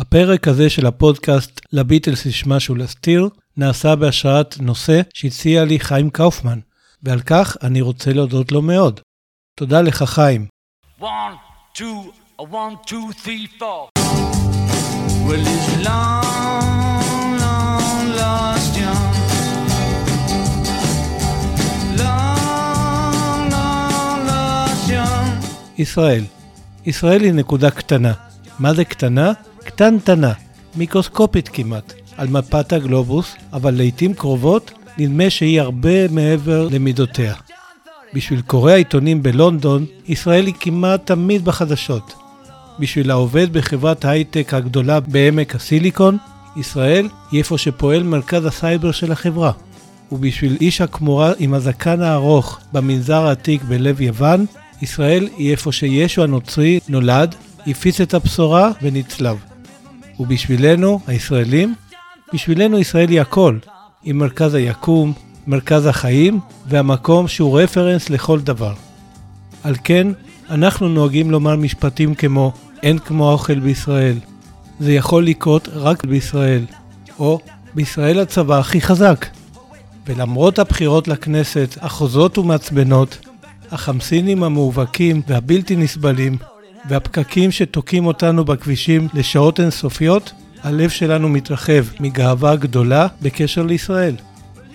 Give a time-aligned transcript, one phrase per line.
[0.00, 6.58] הפרק הזה של הפודקאסט לביטלס יש משהו להסתיר, נעשה בהשראת נושא שהציע לי חיים קאופמן,
[7.02, 9.00] ועל כך אני רוצה להודות לו מאוד.
[9.58, 10.46] תודה לך חיים.
[11.00, 11.04] One,
[11.74, 11.82] two,
[12.38, 13.88] one, two, three, four.
[15.26, 19.12] Well, it's long, long lost young.
[22.02, 25.46] Long, long lost young.
[25.78, 26.24] ישראל.
[26.86, 28.12] ישראל היא נקודה קטנה.
[28.58, 29.32] מה זה קטנה?
[29.70, 30.32] קטנטנה,
[30.76, 37.34] מיקרוסקופית כמעט, על מפת הגלובוס, אבל לעיתים קרובות נדמה שהיא הרבה מעבר למידותיה.
[38.14, 42.14] בשביל קוראי העיתונים בלונדון, ישראל היא כמעט תמיד בחדשות.
[42.78, 46.16] בשביל העובד בחברת ההייטק הגדולה בעמק הסיליקון,
[46.56, 49.52] ישראל היא איפה שפועל מרכז הסייבר של החברה.
[50.12, 54.46] ובשביל איש הכמורה עם הזקן הארוך במנזר העתיק בלב יוון,
[54.82, 57.34] ישראל היא איפה שישו הנוצרי נולד,
[57.66, 59.49] הפיץ את הבשורה ונצלב.
[60.20, 61.74] ובשבילנו, הישראלים,
[62.34, 63.58] בשבילנו ישראל היא הכל,
[64.02, 65.12] היא מרכז היקום,
[65.46, 68.74] מרכז החיים והמקום שהוא רפרנס לכל דבר.
[69.62, 70.06] על כן,
[70.50, 74.18] אנחנו נוהגים לומר משפטים כמו אין כמו האוכל בישראל,
[74.80, 76.64] זה יכול לקרות רק בישראל,
[77.18, 77.38] או
[77.74, 79.26] בישראל הצבא הכי חזק.
[80.06, 83.18] ולמרות הבחירות לכנסת החוזות ומעצבנות,
[83.70, 86.36] החמסינים המאובקים והבלתי נסבלים,
[86.88, 94.14] והפקקים שתוקעים אותנו בכבישים לשעות אינסופיות, הלב שלנו מתרחב מגאווה גדולה בקשר לישראל.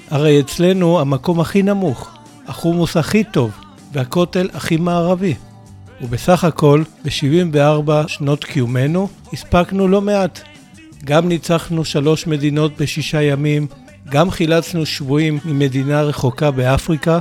[0.10, 3.52] הרי אצלנו המקום הכי נמוך, החומוס הכי טוב
[3.94, 5.34] והכותל הכי מערבי.
[6.02, 10.40] ובסך הכל, ב-74 שנות קיומנו, הספקנו לא מעט.
[11.06, 13.68] גם ניצחנו שלוש מדינות בשישה ימים,
[14.10, 17.20] גם חילצנו שבויים ממדינה רחוקה באפריקה,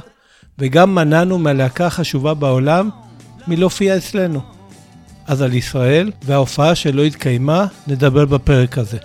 [0.58, 2.90] וגם מנענו מהלהקה החשובה בעולם
[3.48, 4.53] מלהופיע אצלנו.
[5.26, 8.98] אז על ישראל וההופעה שלא התקיימה, נדבר בפרק הזה.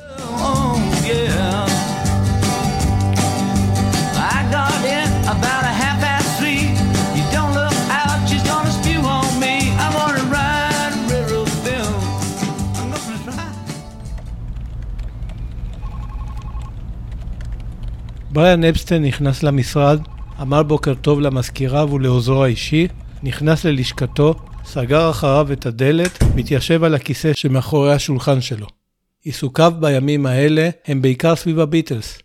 [18.32, 19.99] בריאן אפסטיין נכנס למשרד,
[20.42, 22.88] אמר בוקר טוב למזכירה ולעוזרו האישי,
[23.23, 24.36] נכנס ללשכתו
[24.71, 28.67] סגר אחריו את הדלת, מתיישב על הכיסא שמאחורי השולחן שלו.
[29.23, 32.19] עיסוקיו בימים האלה הם בעיקר סביב הביטלס.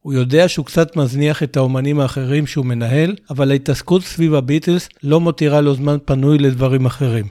[0.00, 5.20] הוא יודע שהוא קצת מזניח את האומנים האחרים שהוא מנהל, אבל ההתעסקות סביב הביטלס לא
[5.20, 7.26] מותירה לו זמן פנוי לדברים אחרים.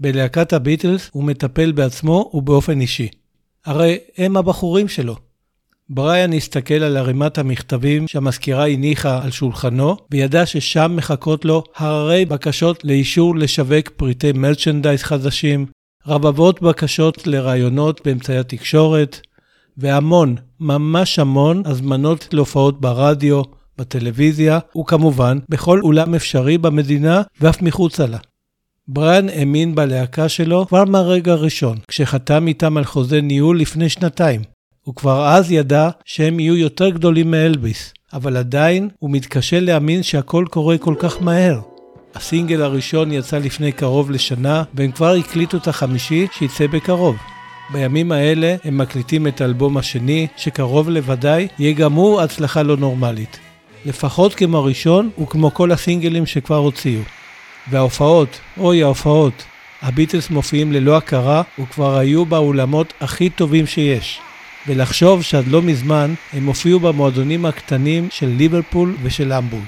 [0.00, 3.08] בלהקת הביטלס הוא מטפל בעצמו ובאופן אישי.
[3.64, 5.16] הרי הם הבחורים שלו.
[5.90, 12.84] בריאן הסתכל על ערימת המכתבים שהמזכירה הניחה על שולחנו, וידע ששם מחכות לו הררי בקשות
[12.84, 15.66] לאישור לשווק פריטי מרצ'נדייז חדשים,
[16.06, 19.20] רבבות בקשות לראיונות באמצעי התקשורת,
[19.76, 23.42] והמון, ממש המון, הזמנות להופעות ברדיו,
[23.78, 28.18] בטלוויזיה, וכמובן, בכל אולם אפשרי במדינה ואף מחוצה לה.
[28.88, 34.55] בריאן האמין בלהקה שלו כבר מהרגע הראשון, כשחתם איתם על חוזה ניהול לפני שנתיים.
[34.86, 40.44] הוא כבר אז ידע שהם יהיו יותר גדולים מאלביס, אבל עדיין הוא מתקשה להאמין שהכל
[40.50, 41.60] קורה כל כך מהר.
[42.14, 47.16] הסינגל הראשון יצא לפני קרוב לשנה, והם כבר הקליטו את החמישי שיצא בקרוב.
[47.72, 53.38] בימים האלה הם מקליטים את האלבום השני, שקרוב לוודאי יהיה גם הוא הצלחה לא נורמלית.
[53.86, 57.02] לפחות כמו הראשון וכמו כל הסינגלים שכבר הוציאו.
[57.70, 59.44] וההופעות, אוי ההופעות,
[59.82, 64.20] הביטלס מופיעים ללא הכרה וכבר היו באולמות הכי טובים שיש.
[64.66, 69.64] ולחשוב שעד לא מזמן הם הופיעו במועדונים הקטנים של ליברפול ושל המבורג.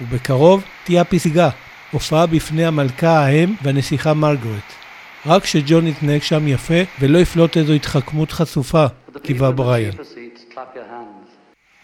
[0.00, 1.48] ובקרוב תהיה הפסגה,
[1.90, 4.72] הופעה בפני המלכה האם והנסיכה מרגרט.
[5.26, 8.86] רק שג'ון יתנהג שם יפה ולא יפלוט איזו התחכמות חשופה,
[9.22, 9.90] קיווה בריאן.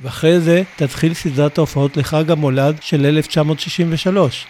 [0.00, 4.46] ואחרי זה תתחיל סדרת ההופעות לחג המולד של 1963.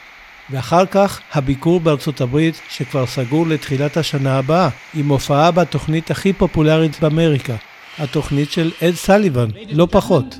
[0.51, 7.01] ואחר כך הביקור בארצות הברית שכבר סגור לתחילת השנה הבאה, עם הופעה בתוכנית הכי פופולרית
[7.01, 7.55] באמריקה,
[7.99, 10.39] התוכנית של אד סליבן, לא פחות.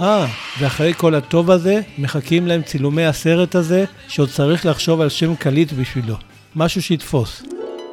[0.00, 0.26] אה,
[0.60, 5.72] ואחרי כל הטוב הזה, מחכים להם צילומי הסרט הזה, שעוד צריך לחשוב על שם קליט
[5.72, 6.14] בשבילו.
[6.56, 7.42] משהו שיתפוס.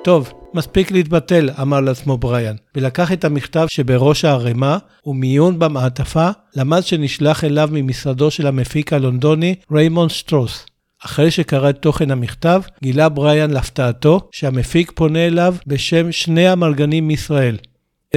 [0.04, 7.44] טוב, מספיק להתבטל, אמר לעצמו בריאן, ולקח את המכתב שבראש הערימה, ומיון במעטפה, למד שנשלח
[7.44, 10.66] אליו ממשרדו של המפיק הלונדוני, ריימונד סטרוס.
[11.06, 17.58] אחרי שקרא את תוכן המכתב, גילה בריאן להפתעתו שהמפיק פונה אליו בשם שני אמרגנים מישראל,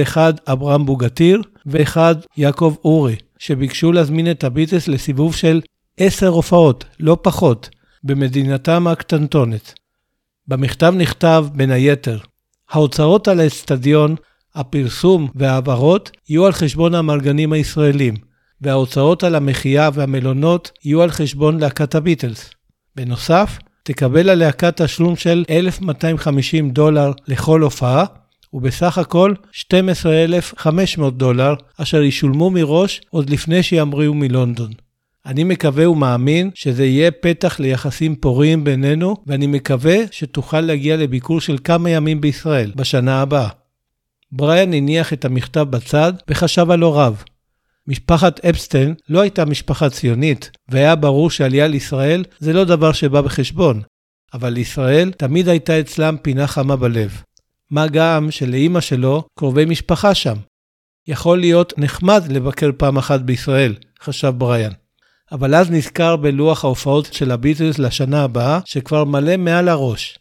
[0.01, 5.61] אחד אברהם בוגטיר ואחד יעקב אורי, שביקשו להזמין את הביטלס לסיבוב של
[5.97, 7.69] עשר הופעות, לא פחות,
[8.03, 9.73] במדינתם הקטנטונת.
[10.47, 12.17] במכתב נכתב, בין היתר,
[12.69, 14.15] ההוצאות על האצטדיון,
[14.55, 18.13] הפרסום וההעברות יהיו על חשבון המארגנים הישראלים,
[18.61, 22.49] וההוצאות על המחיה והמלונות יהיו על חשבון להקת הביטלס.
[22.95, 28.05] בנוסף, תקבל הלהקה תשלום של 1,250 דולר לכל הופעה,
[28.53, 34.71] ובסך הכל 12,500 דולר, אשר ישולמו מראש עוד לפני שימריאו מלונדון.
[35.25, 41.57] אני מקווה ומאמין שזה יהיה פתח ליחסים פוריים בינינו, ואני מקווה שתוכל להגיע לביקור של
[41.63, 43.49] כמה ימים בישראל בשנה הבאה.
[44.31, 47.23] בריאן הניח את המכתב בצד וחשב עלו רב.
[47.87, 53.81] משפחת אפסטיין לא הייתה משפחה ציונית, והיה ברור שעלייה לישראל זה לא דבר שבא בחשבון,
[54.33, 57.21] אבל לישראל תמיד הייתה אצלם פינה חמה בלב.
[57.71, 60.37] מה גם שלאימא שלו קרובי משפחה שם.
[61.07, 64.71] יכול להיות נחמד לבקר פעם אחת בישראל, חשב בריאן.
[65.31, 70.19] אבל אז נזכר בלוח ההופעות של הביטלס לשנה הבאה, שכבר מלא מעל הראש.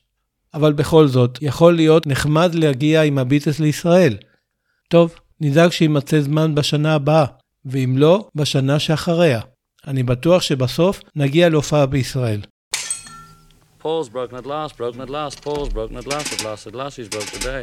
[0.55, 4.17] אבל בכל זאת, יכול להיות נחמד להגיע עם הביטלס לישראל.
[4.89, 7.25] טוב, נדאג שימצא זמן בשנה הבאה,
[7.65, 9.41] ואם לא, בשנה שאחריה.
[9.87, 12.41] אני בטוח שבסוף נגיע להופעה בישראל.
[13.81, 16.95] Paul's broken at last, broken at last, Paul's broken at last, at last, at last,
[16.99, 17.63] he's broke today.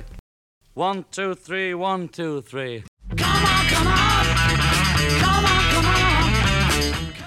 [0.73, 2.83] One, two, three, one, two, three.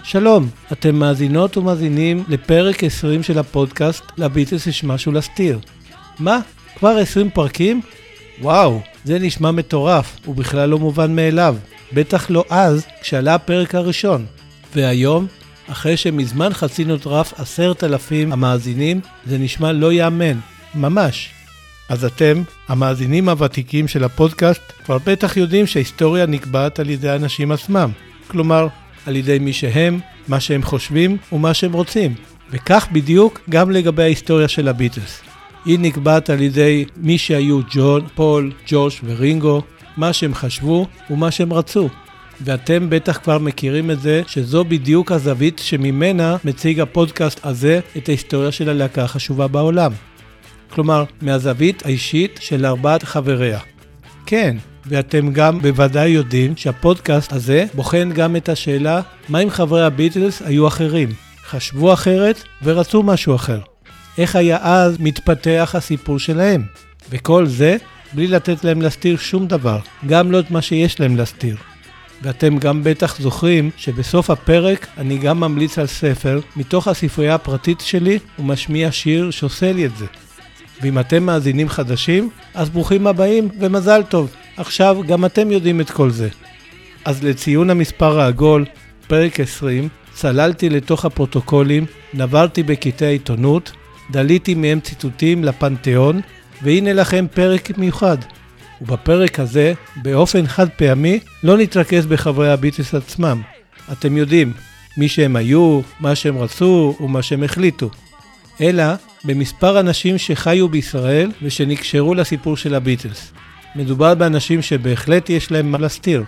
[0.04, 5.58] שלום, אתם מאזינות ומאזינים לפרק 20 של הפודקאסט לביטלס יש משהו להסתיר.
[6.19, 6.40] מה?
[6.76, 7.81] כבר 20 פרקים?
[8.40, 11.56] וואו, זה נשמע מטורף, ובכלל לא מובן מאליו.
[11.92, 14.26] בטח לא אז, כשעלה הפרק הראשון.
[14.75, 15.26] והיום,
[15.70, 20.38] אחרי שמזמן חצינו את רף עשרת אלפים המאזינים, זה נשמע לא ייאמן,
[20.75, 21.31] ממש.
[21.88, 27.90] אז אתם, המאזינים הוותיקים של הפודקאסט, כבר בטח יודעים שההיסטוריה נקבעת על ידי האנשים עצמם.
[28.26, 28.67] כלומר,
[29.06, 32.14] על ידי מי שהם, מה שהם חושבים ומה שהם רוצים.
[32.50, 35.20] וכך בדיוק גם לגבי ההיסטוריה של הביטלס.
[35.64, 39.62] היא נקבעת על ידי מי שהיו ג'ון, פול, ג'וש ורינגו,
[39.96, 41.88] מה שהם חשבו ומה שהם רצו.
[42.44, 48.52] ואתם בטח כבר מכירים את זה, שזו בדיוק הזווית שממנה מציג הפודקאסט הזה את ההיסטוריה
[48.52, 49.92] של הלהקה החשובה בעולם.
[50.70, 53.58] כלומר, מהזווית האישית של ארבעת חבריה.
[54.26, 54.56] כן,
[54.87, 60.66] ואתם גם בוודאי יודעים שהפודקאסט הזה בוחן גם את השאלה מה אם חברי הביטלס היו
[60.66, 61.08] אחרים,
[61.46, 63.60] חשבו אחרת ורצו משהו אחר.
[64.19, 66.62] איך היה אז מתפתח הסיפור שלהם?
[67.10, 67.76] וכל זה
[68.12, 71.56] בלי לתת להם להסתיר שום דבר, גם לא את מה שיש להם להסתיר.
[72.22, 78.19] ואתם גם בטח זוכרים שבסוף הפרק אני גם ממליץ על ספר מתוך הספרייה הפרטית שלי
[78.38, 80.06] ומשמיע שיר שעושה לי את זה.
[80.82, 84.31] ואם אתם מאזינים חדשים, אז ברוכים הבאים ומזל טוב.
[84.56, 86.28] עכשיו גם אתם יודעים את כל זה.
[87.05, 88.64] אז לציון המספר העגול,
[89.06, 93.73] פרק 20, צללתי לתוך הפרוטוקולים, נברתי בקטעי העיתונות,
[94.11, 96.20] דליתי מהם ציטוטים לפנתיאון,
[96.62, 98.16] והנה לכם פרק מיוחד.
[98.81, 103.43] ובפרק הזה, באופן חד פעמי, לא נתרכז בחברי הביטלס עצמם.
[103.93, 104.53] אתם יודעים,
[104.97, 107.91] מי שהם היו, מה שהם רצו ומה שהם החליטו.
[108.61, 108.85] אלא
[109.25, 113.32] במספר אנשים שחיו בישראל ושנקשרו לסיפור של הביטלס.
[113.77, 116.25] מדובר באנשים שבהחלט יש להם מה להסתיר.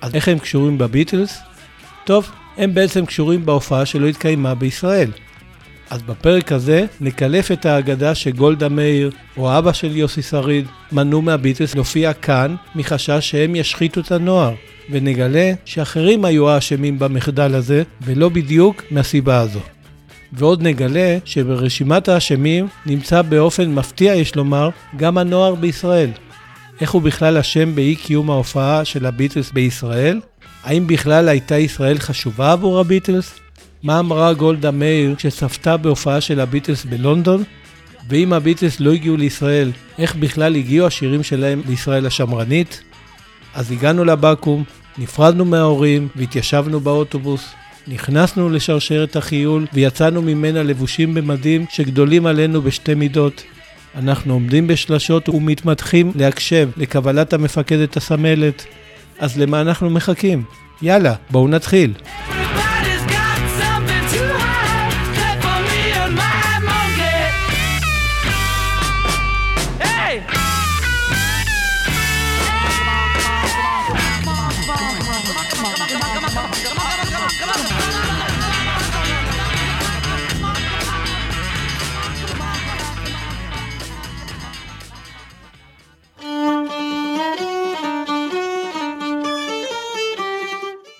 [0.00, 1.38] אז איך הם קשורים בביטלס?
[2.04, 5.10] טוב, הם בעצם קשורים בהופעה שלא התקיימה בישראל.
[5.92, 11.74] אז בפרק הזה נקלף את האגדה שגולדה מאיר או אבא של יוסי שריד מנעו מהביטלס
[11.74, 14.54] להופיע כאן מחשש שהם ישחיתו את הנוער,
[14.90, 19.60] ונגלה שאחרים היו האשמים במחדל הזה ולא בדיוק מהסיבה הזו.
[20.32, 26.10] ועוד נגלה שברשימת האשמים נמצא באופן מפתיע יש לומר גם הנוער בישראל.
[26.80, 30.20] איך הוא בכלל אשם באי קיום ההופעה של הביטלס בישראל?
[30.64, 33.41] האם בכלל הייתה ישראל חשובה עבור הביטלס?
[33.82, 37.42] מה אמרה גולדה מאיר כשצפתה בהופעה של הביטלס בלונדון?
[38.08, 42.82] ואם הביטלס לא הגיעו לישראל, איך בכלל הגיעו השירים שלהם לישראל השמרנית?
[43.54, 44.62] אז הגענו לבקו"ם,
[44.98, 47.54] נפרדנו מההורים והתיישבנו באוטובוס.
[47.88, 53.42] נכנסנו לשרשרת החיול ויצאנו ממנה לבושים במדים שגדולים עלינו בשתי מידות.
[53.94, 58.64] אנחנו עומדים בשלשות ומתמתחים להקשב לקבלת המפקדת הסמלת.
[59.18, 60.44] אז למה אנחנו מחכים?
[60.82, 61.92] יאללה, בואו נתחיל.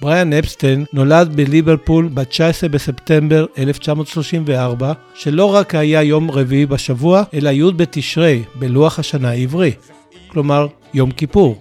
[0.03, 7.73] בריאן אפסטיין נולד בליברפול ב-19 בספטמבר 1934, שלא רק היה יום רביעי בשבוע, אלא י'
[7.77, 9.73] בתשרי בלוח השנה העברי,
[10.29, 11.59] כלומר יום כיפור.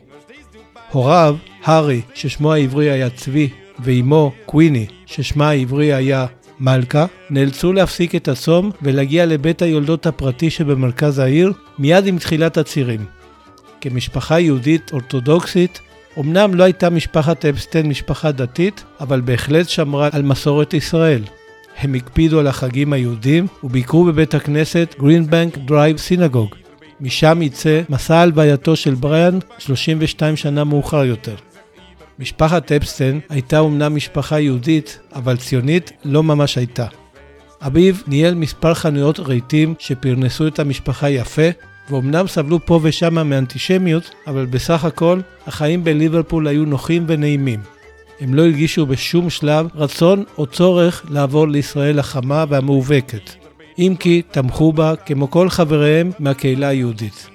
[0.91, 6.25] הוריו, הארי, ששמו העברי היה צבי, ואימו, קוויני, ששמה העברי היה
[6.59, 13.05] מלכה, נאלצו להפסיק את הצום ולהגיע לבית היולדות הפרטי שבמרכז העיר מיד עם תחילת הצירים.
[13.81, 15.81] כמשפחה יהודית אורתודוקסית,
[16.19, 21.23] אמנם לא הייתה משפחת אפסטיין משפחה דתית, אבל בהחלט שמרה על מסורת ישראל.
[21.77, 26.55] הם הקפידו על החגים היהודים וביקרו בבית הכנסת Greenbank Drive Synagogue.
[27.01, 31.35] משם יצא מסע הלווייתו של בריאן 32 שנה מאוחר יותר.
[32.19, 36.85] משפחת אפסטיין הייתה אומנם משפחה יהודית, אבל ציונית לא ממש הייתה.
[37.61, 41.49] אביו ניהל מספר חנויות רהיטים שפרנסו את המשפחה יפה,
[41.91, 47.59] ואומנם סבלו פה ושם מאנטישמיות, אבל בסך הכל החיים בליברפול היו נוחים ונעימים.
[48.19, 53.29] הם לא הרגישו בשום שלב רצון או צורך לעבור לישראל החמה והמאובקת,
[53.79, 57.27] אם כי תמכו בה כמו כל חבריהם מהקהילה היהודית.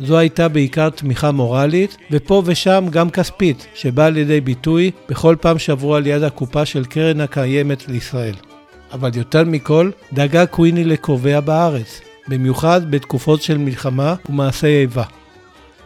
[0.00, 5.94] זו הייתה בעיקר תמיכה מורלית, ופה ושם גם כספית, שבאה לידי ביטוי בכל פעם שעברו
[5.94, 8.34] על יד הקופה של קרן הקיימת לישראל.
[8.92, 15.04] אבל יותר מכל, דאגה קוויני לקובע בארץ, במיוחד בתקופות של מלחמה ומעשי איבה.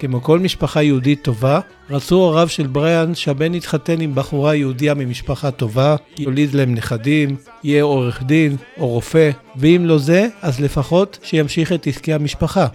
[0.00, 5.50] כמו כל משפחה יהודית טובה, רצו הוריו של בריאן שהבן יתחתן עם בחורה יהודיה ממשפחה
[5.50, 11.72] טובה, יוליד להם נכדים, יהיה עורך דין או רופא, ואם לא זה, אז לפחות שימשיך
[11.72, 12.66] את עסקי המשפחה.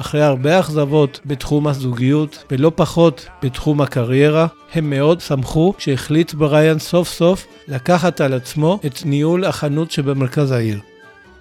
[0.00, 7.08] אחרי הרבה אכזבות בתחום הזוגיות ולא פחות בתחום הקריירה, הם מאוד שמחו כשהחליט בריאן סוף
[7.08, 10.93] סוף לקחת על עצמו את ניהול החנות שבמרכז העיר.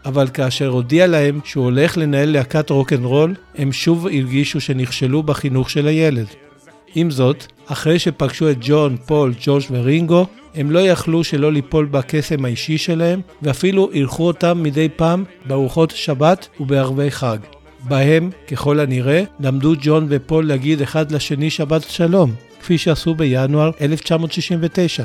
[0.05, 5.87] אבל כאשר הודיע להם שהוא הולך לנהל להקת רוקנרול, הם שוב הרגישו שנכשלו בחינוך של
[5.87, 6.27] הילד.
[6.95, 12.45] עם זאת, אחרי שפגשו את ג'ון, פול, ג'וש ורינגו, הם לא יכלו שלא ליפול בקסם
[12.45, 17.37] האישי שלהם, ואפילו אירחו אותם מדי פעם בארוחות שבת ובערבי חג.
[17.83, 22.31] בהם, ככל הנראה, למדו ג'ון ופול להגיד אחד לשני שבת שלום,
[22.61, 25.03] כפי שעשו בינואר 1969.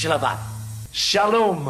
[0.00, 0.34] שלווה.
[0.92, 1.68] שלום.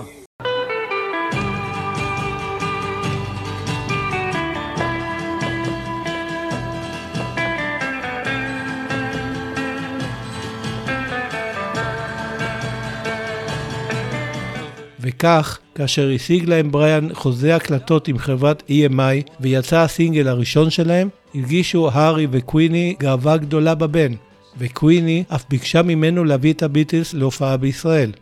[15.00, 21.90] וכך, כאשר השיג להם בריאן חוזה הקלטות עם חברת EMI ויצא הסינגל הראשון שלהם, הרגישו
[21.92, 24.12] הארי וקוויני גאווה גדולה בבן,
[24.58, 28.12] וקוויני אף ביקשה ממנו להביא את הביטלס להופעה בישראל.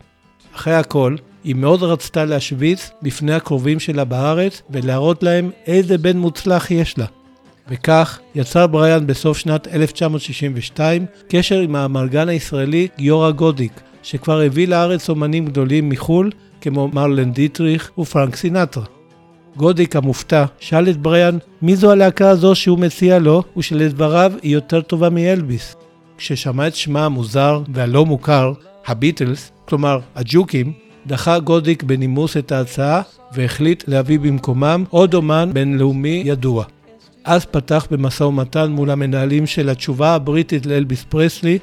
[0.55, 6.71] אחרי הכל, היא מאוד רצתה להשוויץ בפני הקרובים שלה בארץ ולהראות להם איזה בן מוצלח
[6.71, 7.05] יש לה.
[7.69, 15.09] וכך יצר בריאן בסוף שנת 1962 קשר עם האמרגן הישראלי גיורא גודיק, שכבר הביא לארץ
[15.09, 16.31] אומנים גדולים מחו"ל
[16.61, 18.83] כמו מרלן דיטריך ופרנק סינטרה.
[19.55, 24.81] גודיק המופתע שאל את בריאן מי זו הלהקה הזו שהוא מציע לו ושלדבריו היא יותר
[24.81, 25.75] טובה מאלביס.
[26.19, 28.53] כששמע את שמה המוזר והלא מוכר,
[28.87, 30.73] הביטלס, כלומר הג'וקים,
[31.07, 36.63] דחה גודיק בנימוס את ההצעה והחליט להביא במקומם עוד אומן בינלאומי ידוע.
[37.25, 41.59] אז פתח במשא ומתן מול המנהלים של התשובה הבריטית לאלביס פרסלי,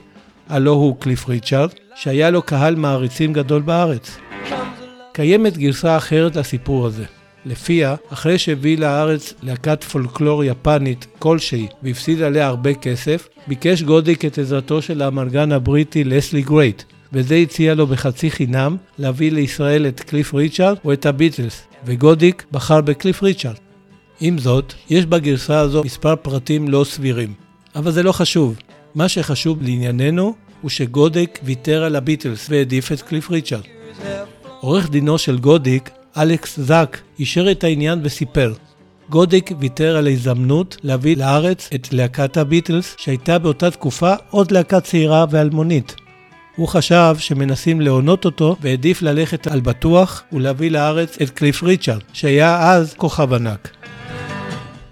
[0.48, 4.18] הלא הוא קליף ריצ'ארד, שהיה לו קהל מעריצים גדול בארץ.
[5.12, 7.04] קיימת גרסה אחרת לסיפור הזה.
[7.46, 14.38] לפיה, אחרי שהביא לארץ להקת פולקלור יפנית כלשהי והפסיד עליה הרבה כסף, ביקש גודיק את
[14.38, 20.34] עזרתו של האמרגן הבריטי לסלי גרייט, וזה הציע לו בחצי חינם להביא לישראל את קליף
[20.34, 23.56] ריצ'ארד או את הביטלס, וגודיק בחר בקליף ריצ'ארד.
[24.20, 27.32] עם זאת, יש בגרסה הזו מספר פרטים לא סבירים.
[27.76, 28.56] אבל זה לא חשוב.
[28.94, 33.62] מה שחשוב לענייננו הוא שגודיק ויתר על הביטלס והעדיף את קליף ריצ'ארד.
[34.60, 38.52] עורך דינו של גודיק, אלכס זאק, אישר את העניין וסיפר
[39.10, 45.24] גודיק ויתר על ההזדמנות להביא לארץ את להקת הביטלס, שהייתה באותה תקופה עוד להקה צעירה
[45.30, 45.94] ואלמונית.
[46.56, 52.70] הוא חשב שמנסים להונות אותו והעדיף ללכת על בטוח ולהביא לארץ את קליף ריצ'רד, שהיה
[52.70, 53.70] אז כוכב ענק.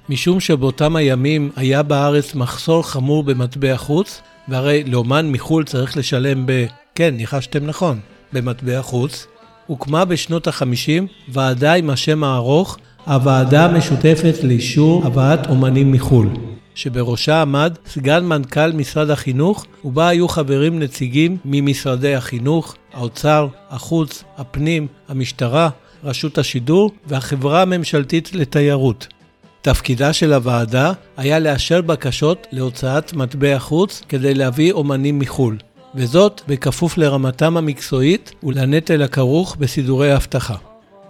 [0.09, 6.67] משום שבאותם הימים היה בארץ מחסור חמור במטבע חוץ, והרי לאומן מחו"ל צריך לשלם ב...
[6.95, 8.01] כן, ניחשתם נכון,
[8.33, 9.27] במטבע חוץ,
[9.67, 16.29] הוקמה בשנות ה-50 ועדה עם השם הארוך, הוועדה המשותפת לאישור הבאת אומנים מחו"ל,
[16.75, 24.87] שבראשה עמד סגן מנכ"ל משרד החינוך, ובה היו חברים נציגים ממשרדי החינוך, האוצר, החוץ, הפנים,
[25.09, 25.69] המשטרה,
[26.05, 29.07] רשות השידור והחברה הממשלתית לתיירות.
[29.63, 35.57] תפקידה של הוועדה היה לאשר בקשות להוצאת מטבע חוץ כדי להביא אומנים מחו"ל,
[35.95, 40.55] וזאת בכפוף לרמתם המקצועית ולנטל הכרוך בסידורי האבטחה.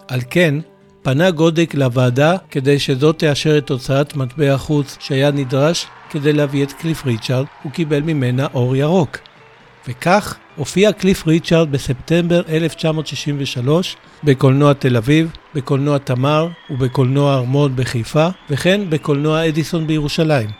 [0.08, 0.54] על כן,
[1.02, 6.72] פנה גודיק לוועדה כדי שזאת תאשר את הוצאת מטבע חוץ שהיה נדרש כדי להביא את
[6.72, 9.18] קליף ריצ'ארד, הוא קיבל ממנה אור ירוק.
[9.88, 18.80] וכך הופיע קליף ריצ'ארד בספטמבר 1963 בקולנוע תל אביב, בקולנוע תמר ובקולנוע ארמון בחיפה, וכן
[18.90, 20.50] בקולנוע אדיסון בירושלים.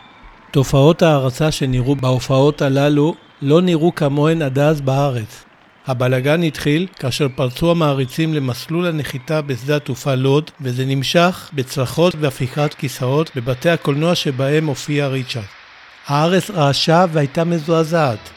[0.51, 5.43] תופעות ההערצה שנראו בהופעות הללו לא נראו כמוהן עד אז בארץ.
[5.87, 13.31] הבלגן התחיל כאשר פרצו המעריצים למסלול הנחיתה בשדה התעופה לוד, וזה נמשך בצרחות והפיכת כיסאות
[13.35, 15.43] בבתי הקולנוע שבהם הופיע ריצ'רד.
[16.07, 18.29] הארץ רעשה והייתה מזועזעת.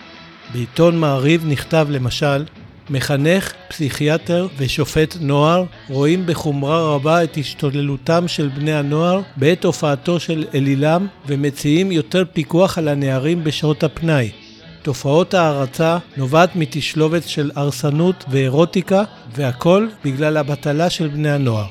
[0.52, 2.44] בעיתון מעריב נכתב למשל,
[2.90, 10.44] מחנך, פסיכיאטר ושופט נוער רואים בחומרה רבה את השתוללותם של בני הנוער בעת הופעתו של
[10.54, 14.47] אלילם ומציעים יותר פיקוח על הנערים בשעות הפנאי.
[14.82, 19.04] תופעות ההערצה נובעת מתשלובת של הרסנות ואירוטיקה,
[19.34, 21.66] והכל בגלל הבטלה של בני הנוער.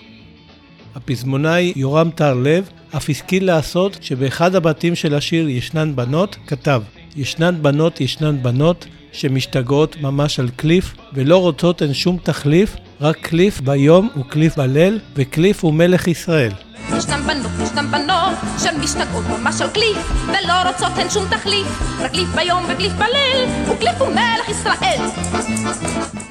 [0.95, 6.81] הפזמונאי יורם טהרלב אף השכיל לעשות שבאחד הבתים של השיר ישנן בנות, כתב
[7.15, 13.61] ישנן בנות, ישנן בנות, שמשתגעות ממש על קליף, ולא רוצות אין שום תחליף, רק קליף
[13.61, 16.51] ביום וקליף בליל, וקליף הוא מלך ישראל.
[16.97, 19.97] ישנן בנות, ישנן בנות, שמשתגעות ממש על קליף,
[20.27, 21.67] ולא רוצות הן שום תחליף,
[21.99, 25.01] רק קליף ביום וקליף בליל, וקליף הוא מלך ישראל.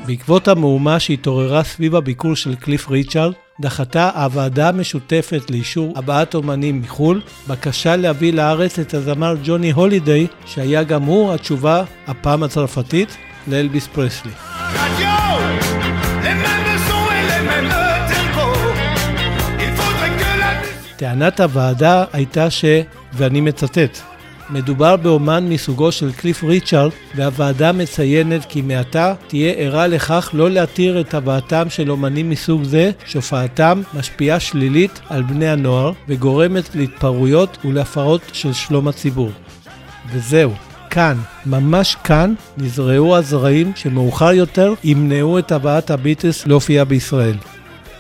[0.06, 7.20] בעקבות המהומה שהתעוררה סביב הביקור של קליף ריצ'ארד, דחתה הוועדה המשותפת לאישור הבאת אומנים מחו"ל,
[7.48, 14.32] בקשה להביא לארץ את הזמר ג'וני הולידיי, שהיה גם הוא התשובה, הפעם הצרפתית, לאלביס פרסלי.
[20.96, 22.64] טענת הוועדה הייתה ש,
[23.12, 23.98] ואני מצטט,
[24.50, 31.00] מדובר באומן מסוגו של קליף ריצ'ארד, והוועדה מציינת כי מעתה תהיה ערה לכך לא להתיר
[31.00, 38.20] את הבאתם של אומנים מסוג זה, שהופעתם משפיעה שלילית על בני הנוער, וגורמת להתפרעויות ולהפרות
[38.32, 39.30] של שלום הציבור.
[40.12, 40.52] וזהו,
[40.90, 41.16] כאן,
[41.46, 47.36] ממש כאן, נזרעו הזרעים שמאוחר יותר ימנעו את הבאת הביטלס להופיע בישראל.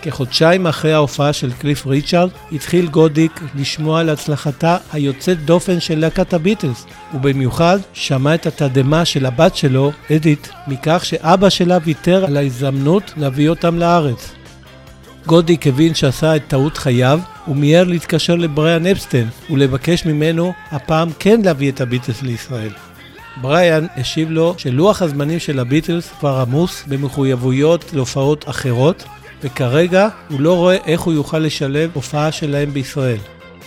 [0.06, 6.34] כחודשיים אחרי ההופעה של קליף ריצ'ארד, התחיל גודיק לשמוע על הצלחתה היוצאת דופן של להקת
[6.34, 13.12] הביטלס, ובמיוחד שמע את התדהמה של הבת שלו, אדית, מכך שאבא שלה ויתר על ההזדמנות
[13.16, 14.32] להביא אותם לארץ.
[15.26, 21.70] גודיק הבין שעשה את טעות חייו, ומיהר להתקשר לבריאן אפסטיין ולבקש ממנו הפעם כן להביא
[21.70, 22.70] את הביטלס לישראל.
[23.40, 29.04] בריאן השיב לו שלוח הזמנים של הביטלס כבר עמוס במחויבויות להופעות אחרות,
[29.42, 33.18] וכרגע הוא לא רואה איך הוא יוכל לשלב הופעה שלהם בישראל.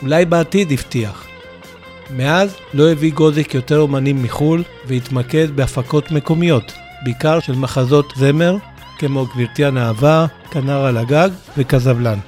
[0.01, 1.27] אולי בעתיד הבטיח.
[2.17, 8.55] מאז לא הביא גוזיק יותר אומנים מחו"ל והתמקד בהפקות מקומיות, בעיקר של מחזות זמר,
[8.97, 12.19] כמו גברתי הנאווה, כנר על הגג וכזבלן.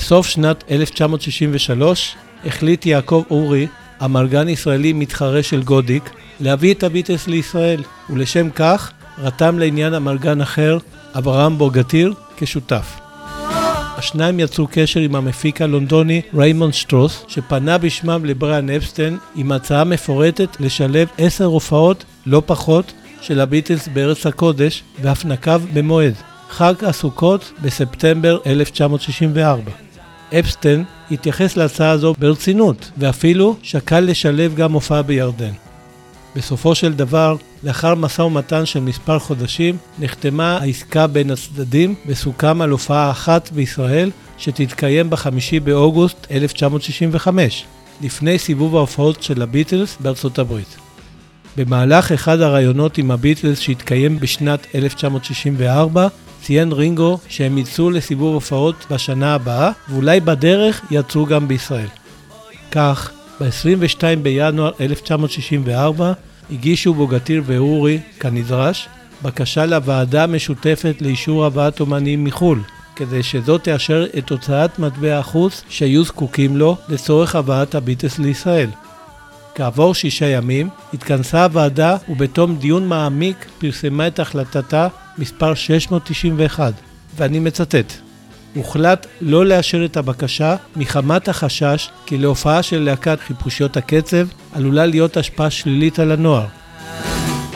[0.00, 2.14] בסוף שנת 1963
[2.46, 3.66] החליט יעקב אורי,
[4.04, 6.10] אמרגן ישראלי מתחרה של גודיק,
[6.40, 10.78] להביא את הביטלס לישראל, ולשם כך רתם לעניין אמרגן אחר,
[11.18, 13.00] אברהם בוגטיר, כשותף.
[13.98, 20.56] השניים יצרו קשר עם המפיק הלונדוני ריימונד שטרוס, שפנה בשמם לבריאן אפסטיין עם הצעה מפורטת
[20.60, 24.82] לשלב עשר הופעות, לא פחות, של הביטלס בארץ הקודש,
[25.24, 26.14] נקב במועד,
[26.50, 29.89] חג הסוכות בספטמבר 1964.
[30.38, 35.52] אפסטיין התייחס להצעה הזו ברצינות, ואפילו שקל לשלב גם הופעה בירדן.
[36.36, 42.70] בסופו של דבר, לאחר משא ומתן של מספר חודשים, נחתמה העסקה בין הצדדים וסוכם על
[42.70, 47.64] הופעה אחת בישראל שתתקיים בחמישי באוגוסט 1965,
[48.00, 50.76] לפני סיבוב ההופעות של הביטלס בארצות הברית.
[51.56, 56.08] במהלך אחד הראיונות עם הביטלס שהתקיים בשנת 1964,
[56.42, 61.88] ציין רינגו שהם יצאו לסיבוב הופעות בשנה הבאה, ואולי בדרך יצאו גם בישראל.
[62.70, 66.12] כך, ב-22 בינואר 1964
[66.50, 68.88] הגישו בוגטיר ואורי, כנדרש,
[69.22, 72.62] בקשה לוועדה המשותפת לאישור הבאת אומנים מחו"ל,
[72.96, 78.70] כדי שזאת תאשר את הוצאת מטבע החוץ שהיו זקוקים לו לצורך הבאת הביטס לישראל.
[79.54, 84.88] כעבור שישה ימים התכנסה הוועדה ובתום דיון מעמיק פרסמה את החלטתה
[85.20, 86.72] מספר 691,
[87.16, 87.92] ואני מצטט:
[88.54, 95.16] הוחלט לא לאשר את הבקשה מחמת החשש כי להופעה של להקת חיפושיות הקצב עלולה להיות
[95.16, 96.46] השפעה שלילית על הנוער.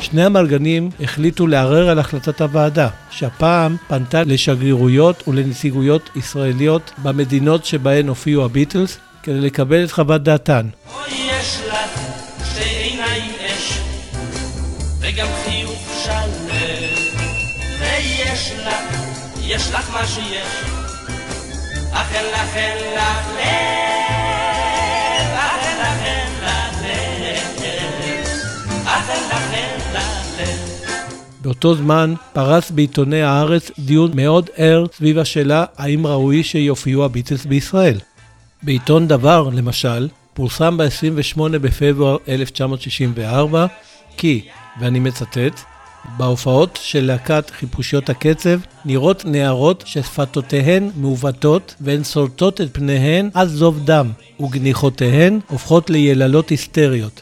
[0.00, 8.44] שני המרגנים החליטו לערער על החלטת הוועדה, שהפעם פנתה לשגרירויות ולנציגויות ישראליות במדינות שבהן הופיעו
[8.44, 10.66] הביטלס, כדי לקבל את חוות דעתן.
[11.10, 12.23] יש לך
[18.60, 18.98] לך,
[19.40, 20.48] יש לך מה שיש,
[21.92, 23.44] אך אין לך אין לך לב,
[25.36, 28.26] אך אין לך אין לך לב,
[28.86, 30.74] אך אין לך אין לך לב.
[31.40, 37.98] באותו זמן פרץ בעיתוני הארץ דיון מאוד ער סביב השאלה האם ראוי שיופיעו הביטלס בישראל.
[38.62, 43.66] בעיתון דבר, למשל, פורסם ב-28 בפברואר 1964
[44.16, 44.48] כי,
[44.80, 45.60] ואני מצטט,
[46.16, 53.80] בהופעות של להקת חיפושיות הקצב נראות נערות ששפתותיהן מעוותות והן סולטות את פניהן עד זוב
[53.84, 57.20] דם, וגניחותיהן הופכות ליללות היסטריות.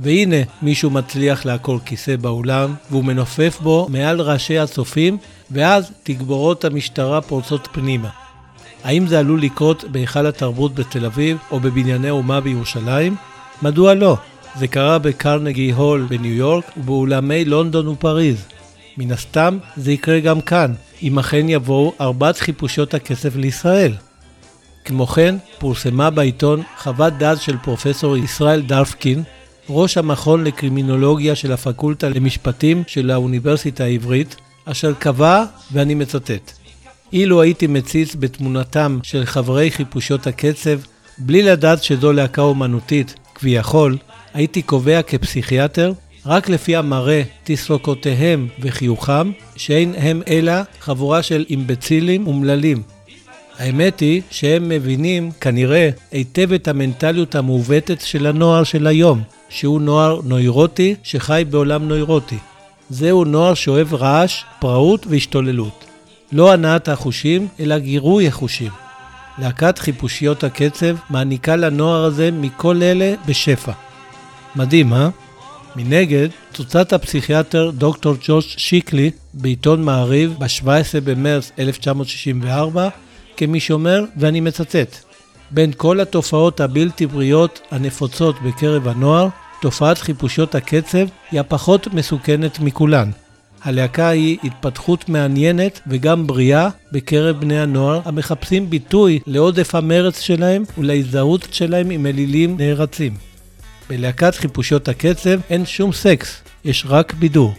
[0.00, 5.18] והנה מישהו מצליח לעקור כיסא באולם, והוא מנופף בו מעל ראשי הצופים,
[5.50, 8.08] ואז תגבורות המשטרה פורצות פנימה.
[8.84, 13.16] האם זה עלול לקרות בהיכל התרבות בתל אביב או בבנייני אומה בירושלים?
[13.62, 14.16] מדוע לא?
[14.56, 18.44] זה קרה בקרנגי הול בניו יורק ובאולמי לונדון ופריז.
[18.98, 23.92] מן הסתם זה יקרה גם כאן, אם אכן יבואו ארבעת חיפושיות הכסף לישראל.
[24.84, 29.22] כמו כן, פורסמה בעיתון חוות דעת של פרופסור ישראל דרפקין,
[29.70, 36.52] ראש המכון לקרימינולוגיה של הפקולטה למשפטים של האוניברסיטה העברית, אשר קבע, ואני מצטט:
[37.12, 40.78] אילו הייתי מציץ בתמונתם של חברי חיפושיות הקצב,
[41.18, 43.96] בלי לדעת שזו להקה אומנותית, כביכול,
[44.34, 45.92] הייתי קובע כפסיכיאטר,
[46.26, 52.82] רק לפי המראה, תסרוקותיהם וחיוכם, שאין הם אלא חבורה של אימבצילים אומללים.
[53.58, 60.20] האמת היא שהם מבינים, כנראה, היטב את המנטליות המעוותת של הנוער של היום, שהוא נוער
[60.24, 62.38] נוירוטי שחי בעולם נוירוטי.
[62.90, 65.84] זהו נוער שאוהב רעש, פראות והשתוללות.
[66.32, 68.70] לא הנעת החושים, אלא גירוי החושים.
[69.38, 73.72] להקת חיפושיות הקצב מעניקה לנוער הזה מכל אלה בשפע.
[74.56, 75.08] מדהים, אה?
[75.76, 82.88] מנגד, צוצת הפסיכיאטר דוקטור ג'וש שיקלי בעיתון מעריב ב-17 במרץ 1964
[83.36, 84.96] כמי שאומר, ואני מצטט:
[85.50, 89.28] בין כל התופעות הבלתי בריאות הנפוצות בקרב הנוער,
[89.60, 93.10] תופעת חיפושיות הקצב היא הפחות מסוכנת מכולן.
[93.62, 101.48] הלהקה היא התפתחות מעניינת וגם בריאה בקרב בני הנוער המחפשים ביטוי לעודף המרץ שלהם ולהזדהות
[101.50, 103.27] שלהם עם אלילים נערצים.
[103.88, 107.54] בלהקת חיפושיות הקצב אין שום סקס, יש רק בידור.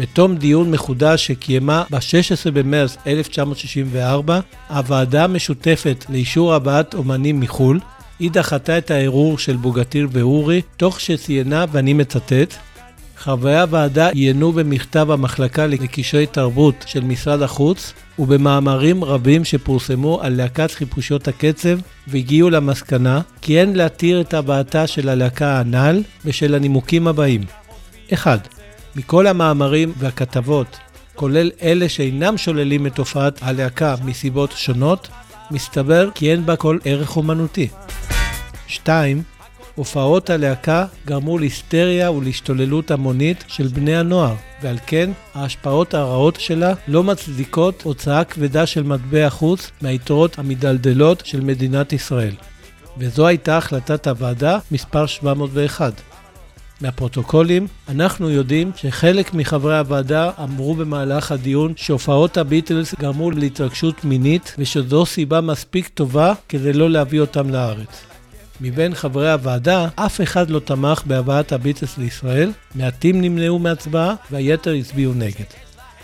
[0.00, 7.80] בתום דיון מחודש שקיימה ב-16 במרץ 1964, הוועדה המשותפת לאישור הבאת אומנים מחו"ל,
[8.18, 12.54] היא דחתה את הערעור של בוגטיר ואורי, תוך שציינה, ואני מצטט,
[13.16, 20.70] חברי הוועדה עיינו במכתב המחלקה לקשרי תרבות של משרד החוץ ובמאמרים רבים שפורסמו על להקת
[20.70, 27.40] חיפושיות הקצב והגיעו למסקנה כי אין להתיר את הבאתה של הלהקה הנ"ל בשל הנימוקים הבאים
[28.14, 28.48] 1.
[28.96, 30.78] מכל המאמרים והכתבות,
[31.14, 35.08] כולל אלה שאינם שוללים את תופעת הלהקה מסיבות שונות,
[35.50, 37.68] מסתבר כי אין בה כל ערך אומנותי.
[38.66, 39.22] 2.
[39.74, 47.02] הופעות הלהקה גרמו להיסטריה ולהשתוללות המונית של בני הנוער, ועל כן ההשפעות הרעות שלה לא
[47.02, 52.34] מצדיקות הוצאה כבדה של מטבע חוץ מהיתרות המדלדלות של מדינת ישראל.
[52.98, 55.92] וזו הייתה החלטת הוועדה מספר 701.
[56.80, 65.06] מהפרוטוקולים, אנחנו יודעים שחלק מחברי הוועדה אמרו במהלך הדיון שהופעות הביטלס גרמו להתרגשות מינית ושזו
[65.06, 68.11] סיבה מספיק טובה כדי לא להביא אותם לארץ.
[68.64, 75.14] מבין חברי הוועדה, אף אחד לא תמך בהבאת הביטלס לישראל, מעטים נמנעו מהצבעה והיתר הצביעו
[75.14, 75.44] נגד.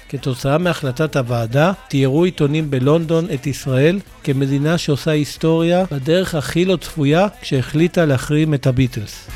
[0.09, 7.27] כתוצאה מהחלטת הוועדה, תיארו עיתונים בלונדון את ישראל כמדינה שעושה היסטוריה בדרך הכי לא צפויה
[7.41, 9.31] כשהחליטה להחרים את הביטלס.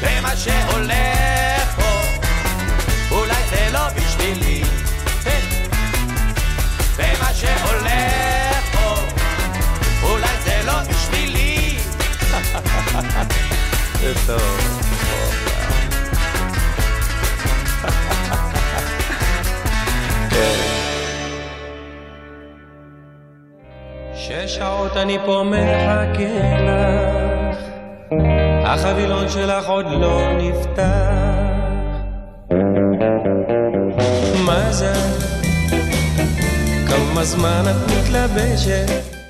[0.00, 1.23] ומה שהולך
[24.24, 27.58] שש שעות אני פה מחכה לך,
[28.64, 30.84] החבילון שלך עוד לא נפתח.
[34.44, 35.10] מזל,
[36.88, 38.86] כמה זמן את מתלבשת?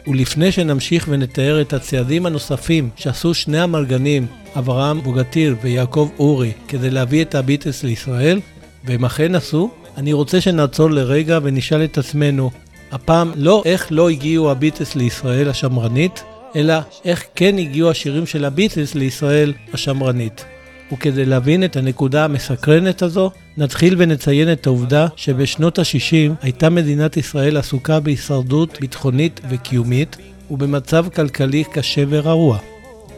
[0.07, 4.27] ולפני שנמשיך ונתאר את הצעדים הנוספים שעשו שני המרגנים,
[4.59, 8.41] אברהם בוגטיר ויעקב אורי, כדי להביא את הביטלס לישראל,
[8.85, 12.51] והם אכן עשו, אני רוצה שנעצור לרגע ונשאל את עצמנו,
[12.93, 16.25] הפעם לא איך לא הגיעו הביטלס לישראל השמרנית,
[16.57, 20.45] אלא איך כן הגיעו השירים של הביטלס לישראל השמרנית.
[20.93, 27.57] וכדי להבין את הנקודה המסקרנת הזו, נתחיל ונציין את העובדה שבשנות ה-60 הייתה מדינת ישראל
[27.57, 30.17] עסוקה בהישרדות ביטחונית וקיומית,
[30.51, 32.59] ובמצב כלכלי קשה ורעוע.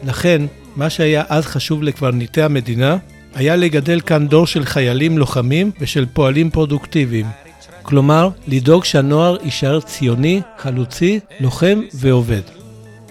[0.03, 0.41] לכן,
[0.75, 2.97] מה שהיה אז חשוב לקברניטי המדינה,
[3.35, 7.46] היה לגדל כאן דור של חיילים לוחמים ושל פועלים פרודוקטיביים.
[7.87, 12.41] כלומר, לדאוג שהנוער יישאר ציוני, חלוצי, לוחם ועובד.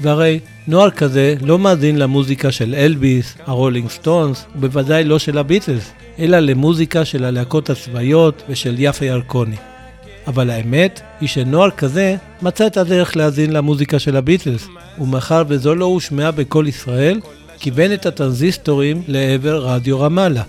[0.00, 6.38] והרי נוער כזה לא מאזין למוזיקה של אלביס, הרולינג סטונס, ובוודאי לא של הביטלס, אלא
[6.38, 9.56] למוזיקה של הלהקות הצבאיות ושל יפה ירקוני.
[10.26, 15.84] אבל האמת היא שנוער כזה מצא את הדרך להאזין למוזיקה של הביטלס, ומאחר וזו לא
[15.84, 17.20] הושמעה בקול ישראל,
[17.58, 20.42] כיוון את הטרנזיסטורים לעבר רדיו רמאללה.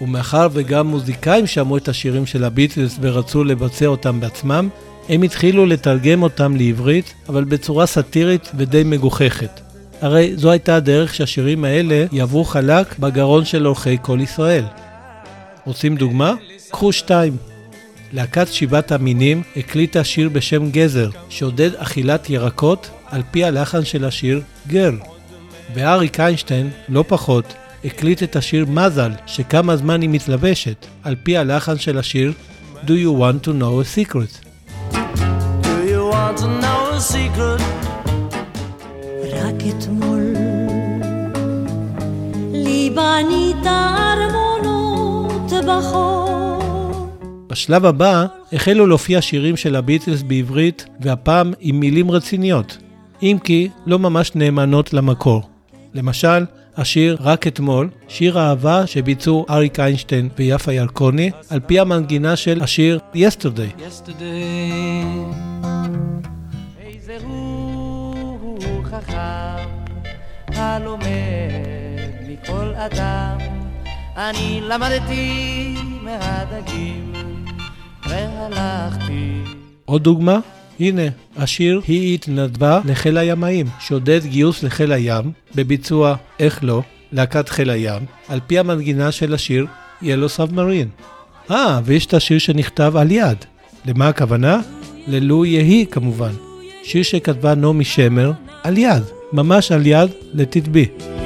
[0.00, 4.68] ומאחר וגם מוזיקאים שמעו את השירים של הביטלס ורצו לבצע אותם בעצמם,
[5.08, 9.60] הם התחילו לתרגם אותם לעברית, אבל בצורה סאטירית ודי מגוחכת.
[10.00, 14.64] הרי זו הייתה הדרך שהשירים האלה יעברו חלק בגרון של אורחי כל ישראל.
[15.66, 16.34] רוצים דוגמה?
[16.70, 17.36] קחו שתיים.
[18.12, 24.40] להקת שבעת המינים הקליטה שיר בשם גזר, שעודד אכילת ירקות על פי הלחן של השיר
[24.68, 24.98] גרל.
[25.74, 31.78] ואריק איינשטיין, לא פחות, הקליט את השיר מזל, שכמה זמן היא מתלבשת, על פי הלחן
[31.78, 32.32] של השיר
[32.84, 34.40] Do you want to know a secret?
[35.62, 37.62] Do you want to know a secret?
[39.32, 40.34] רק אתמול
[42.52, 47.08] לי בנית ארמונות בחור.
[47.46, 52.78] בשלב הבא החלו להופיע שירים של הביטלס בעברית, והפעם עם מילים רציניות,
[53.22, 55.42] אם כי לא ממש נאמנות למקור.
[55.94, 56.44] למשל,
[56.78, 62.98] השיר "רק אתמול", שיר אהבה שביצעו אריק איינשטיין ויפה ירקוני, על פי המנגינה של השיר
[63.14, 63.80] "Yesterday".
[63.80, 64.22] yesterday.
[66.80, 69.68] איזה הוא חכם,
[70.48, 71.06] הלומד
[72.28, 73.38] מכל אדם.
[74.16, 77.12] אני למדתי מהדגים,
[78.08, 79.42] והלכתי.
[79.84, 80.38] עוד דוגמה?
[80.80, 81.02] הנה,
[81.36, 88.02] השיר "היא התנדבה לחיל הימאים", שעודד גיוס לחיל הים, בביצוע "איך לא", להקת חיל הים,
[88.28, 89.66] על פי המנגינה של השיר
[90.02, 91.02] "Yellow Submarine".
[91.50, 93.38] אה, ויש את השיר שנכתב על יד.
[93.86, 94.60] למה הכוונה?
[95.06, 96.32] ללו יהי כמובן.
[96.82, 101.17] שיר שכתבה נעמי שמר על יד, ממש על יד לתדבי.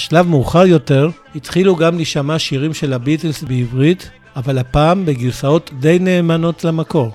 [0.00, 6.64] בשלב מאוחר יותר התחילו גם להישמע שירים של הביטלס בעברית, אבל הפעם בגרסאות די נאמנות
[6.64, 7.10] למקור.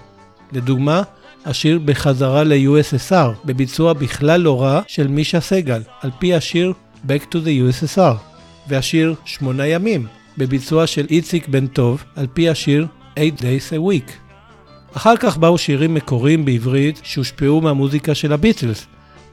[0.51, 1.01] לדוגמה,
[1.45, 6.73] השיר בחזרה ל-USSR, בביצוע בכלל לא רע של מישה סגל, על פי השיר
[7.07, 8.15] Back to the USSR,
[8.67, 14.11] והשיר שמונה ימים, בביצוע של איציק בן טוב, על פי השיר 8 Days a Week.
[14.93, 18.87] אחר כך באו שירים מקוריים בעברית שהושפעו מהמוזיקה של הביטלס,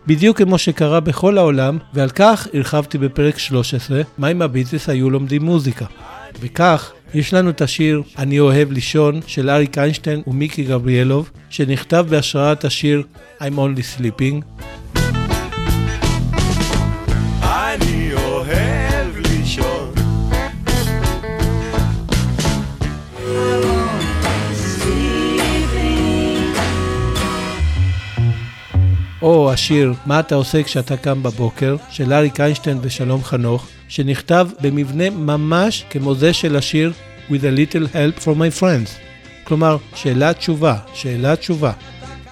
[0.06, 5.42] בדיוק כמו שקרה בכל העולם, ועל כך הרחבתי בפרק 13, מה אם הביטלס היו לומדים
[5.42, 5.84] מוזיקה.
[6.40, 12.64] וכך, יש לנו את השיר "אני אוהב לישון" של אריק איינשטיין ומיקי גבריאלוב, שנכתב בהשראת
[12.64, 13.02] השיר
[13.40, 14.62] I'm Only Sleeping,
[17.42, 18.81] אני אוהב
[29.22, 35.10] או השיר "מה אתה עושה כשאתה קם בבוקר" של אריק איינשטיין ושלום חנוך, שנכתב במבנה
[35.10, 36.92] ממש כמו זה של השיר
[37.30, 38.90] With a little help from my friends.
[39.44, 41.72] כלומר, שאלה תשובה, שאלה תשובה.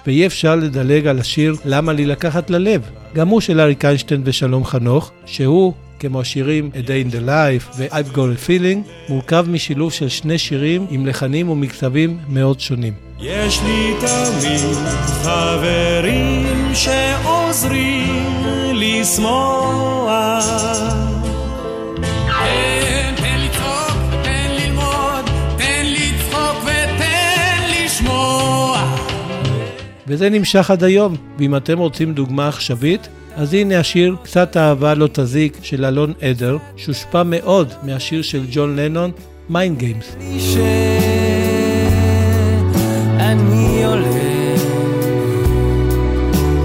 [0.07, 2.81] ואי אפשר לדלג על השיר "למה לי לקחת ללב",
[3.13, 7.77] גם הוא של אריק איינשטיין ושלום חנוך, שהוא, כמו השירים A Day in the Life
[7.77, 12.93] ו-I've Got a Feeling, מורכב משילוב של שני שירים עם לחנים ומקצבים מאוד שונים.
[13.19, 14.77] יש לי תמיד
[15.23, 19.61] חברים שעוזרים לשמוח.
[30.07, 31.15] וזה נמשך עד היום.
[31.37, 36.57] ואם אתם רוצים דוגמה עכשווית, אז הנה השיר "קצת אהבה לא תזיק" של אלון עדר,
[36.77, 39.11] שהושפע מאוד מהשיר של ג'ון לנון,
[39.49, 40.15] מיינד גיימס.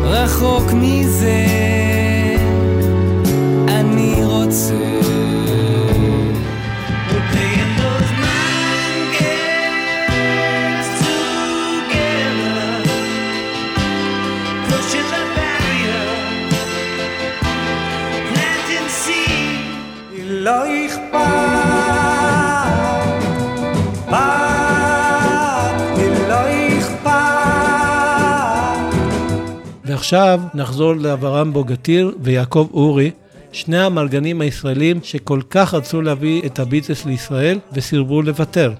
[0.04, 1.55] רחוק מזה
[30.06, 33.10] ועכשיו נחזור לאברהם בוגטיר ויעקב אורי,
[33.52, 38.72] שני המלגנים הישראלים שכל כך רצו להביא את הביטלס לישראל וסירבו לוותר.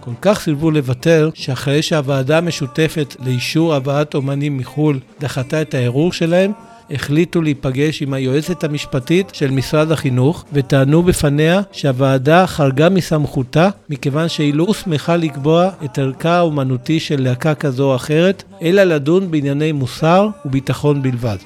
[0.00, 6.52] כל כך סירבו לוותר, שאחרי שהוועדה המשותפת לאישור הבאת אומנים מחו"ל דחתה את הערעור שלהם,
[6.90, 14.54] החליטו להיפגש עם היועצת המשפטית של משרד החינוך וטענו בפניה שהוועדה חרגה מסמכותה מכיוון שהיא
[14.54, 20.28] לא הוסמכה לקבוע את ערכה האומנותי של להקה כזו או אחרת, אלא לדון בענייני מוסר
[20.44, 21.36] וביטחון בלבד.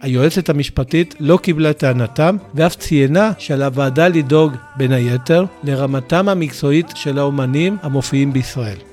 [0.00, 7.18] היועצת המשפטית לא קיבלה טענתם ואף ציינה שעל הוועדה לדאוג, בין היתר, לרמתם המקצועית של
[7.18, 8.87] האומנים המופיעים בישראל.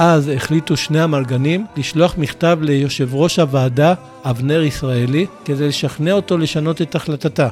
[0.00, 6.82] אז החליטו שני המלגנים לשלוח מכתב ליושב ראש הוועדה, אבנר ישראלי, כדי לשכנע אותו לשנות
[6.82, 7.48] את החלטתה.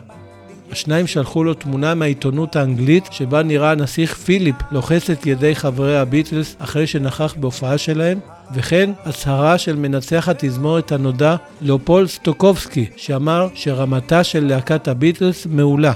[0.73, 6.57] השניים שלחו לו תמונה מהעיתונות האנגלית שבה נראה הנסיך פיליפ לוחץ את ידי חברי הביטלס
[6.59, 8.19] אחרי שנכח בהופעה שלהם,
[8.55, 15.93] וכן הצהרה של מנצח התזמורת הנודע לאופול סטוקובסקי, שאמר שרמתה של להקת הביטלס מעולה.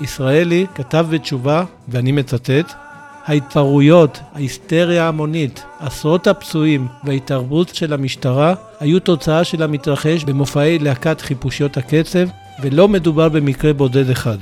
[0.00, 2.83] ישראלי כתב בתשובה, ואני מצטט,
[3.26, 11.76] ההתפרעויות, ההיסטריה ההמונית, עשרות הפצועים וההתערבות של המשטרה היו תוצאה של המתרחש במופעי להקת חיפושיות
[11.76, 12.28] הקצב,
[12.62, 14.38] ולא מדובר במקרה בודד אחד.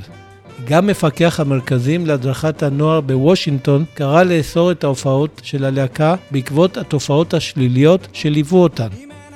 [0.68, 8.09] גם מפקח המרכזים להדרכת הנוער בוושינגטון קרא לאסור את ההופעות של הלהקה בעקבות התופעות השליליות
[8.12, 8.88] שליוו אותן.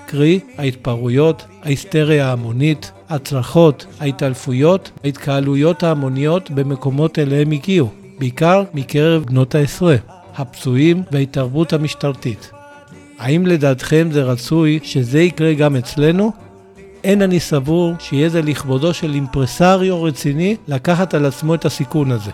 [0.06, 9.96] קרי, ההתפרעויות, ההיסטריה ההמונית, הצרחות, ההתעלפויות, ההתקהלויות ההמוניות במקומות אליהם הגיעו, בעיקר מקרב בנות העשרה,
[10.36, 12.50] הפצועים וההתערבות המשטרתית.
[13.18, 16.32] האם לדעתכם זה רצוי שזה יקרה גם אצלנו?
[17.04, 22.30] אין אני סבור שיהיה זה לכבודו של אימפרסריו רציני לקחת על עצמו את הסיכון הזה.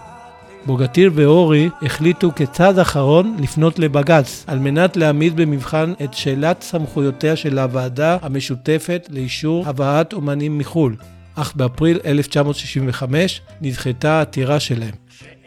[0.66, 7.58] בוגטיר ואורי החליטו כצעד אחרון לפנות לבג"ץ על מנת להעמיד במבחן את שאלת סמכויותיה של
[7.58, 10.96] הוועדה המשותפת לאישור הבאת אומנים מחו"ל,
[11.34, 15.01] אך באפריל 1965 נדחתה העתירה שלהם.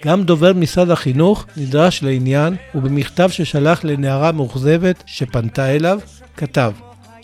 [0.06, 6.00] גם דובר משרד החינוך נדרש לעניין, ובמכתב ששלח לנערה מאוכזבת שפנתה אליו,
[6.38, 6.72] כתב,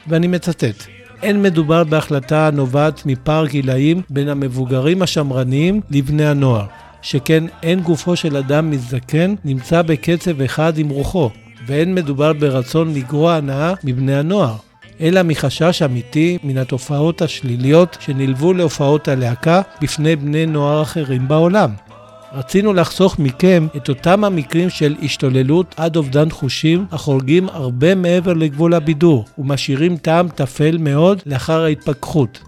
[0.07, 0.85] ואני מצטט:
[1.23, 6.65] אין מדובר בהחלטה הנובעת מפער גילאים בין המבוגרים השמרניים לבני הנוער,
[7.01, 11.29] שכן אין גופו של אדם מזדקן נמצא בקצב אחד עם רוחו,
[11.67, 14.55] ואין מדובר ברצון לגרוע הנאה מבני הנוער,
[15.01, 21.90] אלא מחשש אמיתי מן התופעות השליליות שנלוו להופעות הלהקה בפני בני נוער אחרים בעולם.
[22.33, 28.73] רצינו לחסוך מכם את אותם המקרים של השתוללות עד אובדן חושים החורגים הרבה מעבר לגבול
[28.73, 32.39] הבידור ומשאירים טעם טפל מאוד לאחר ההתפכחות.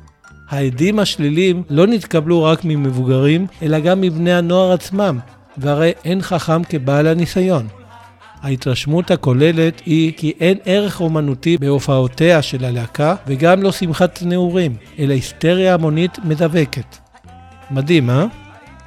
[0.50, 5.20] העדים השלילים לא נתקבלו רק ממבוגרים, אלא גם מבני הנוער עצמם,
[5.58, 7.68] והרי אין חכם כבעל הניסיון.
[8.42, 15.14] ההתרשמות הכוללת היא כי אין ערך אומנותי בהופעותיה של הלהקה, וגם לא שמחת נעורים, אלא
[15.14, 16.98] היסטריה המונית מדבקת.
[17.72, 18.26] מדהים, אה?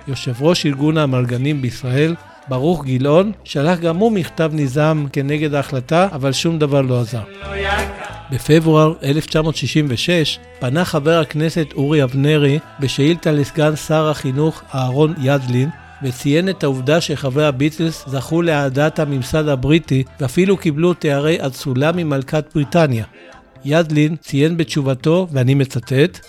[0.09, 2.15] יושב ראש ארגון האמרגנים בישראל,
[2.49, 7.23] ברוך גילאון, שלח גם הוא מכתב נזעם כנגד ההחלטה, אבל שום דבר לא עזר.
[8.31, 15.69] בפברואר 1966 פנה חבר הכנסת אורי אבנרי בשאילתה לסגן שר החינוך אהרון ידלין
[16.03, 23.05] וציין את העובדה שחברי הביטלס זכו לאהדת הממסד הבריטי ואפילו קיבלו תארי אצולה ממלכת בריטניה.
[23.65, 26.21] ידלין ציין בתשובתו, ואני מצטט,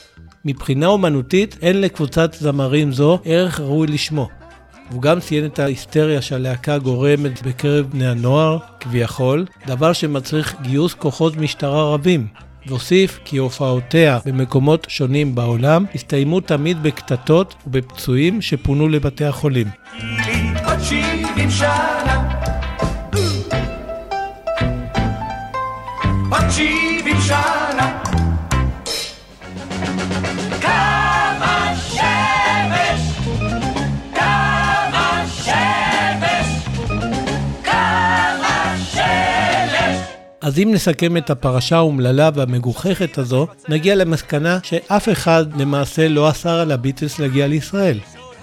[0.48, 4.30] מבחינה אומנותית אין לקבוצת זמרים זו ערך ראוי לשמו.
[4.92, 11.38] הוא גם ציין את ההיסטריה שהלהקה גורמת בקרב בני הנוער, כביכול, דבר שמצריך גיוס כוחות
[11.38, 12.28] משטרה רבים.
[12.68, 19.68] והוסיף כי הופעותיה במקומות שונים בעולם הסתיימו תמיד בקטטות ובפצועים שפונו לבתי החולים.
[26.26, 27.67] עוד
[40.48, 46.60] אז אם נסכם את הפרשה האומללה והמגוחכת הזו, נגיע למסקנה שאף אחד למעשה לא אסר
[46.60, 48.00] על הביטלס להגיע לישראל.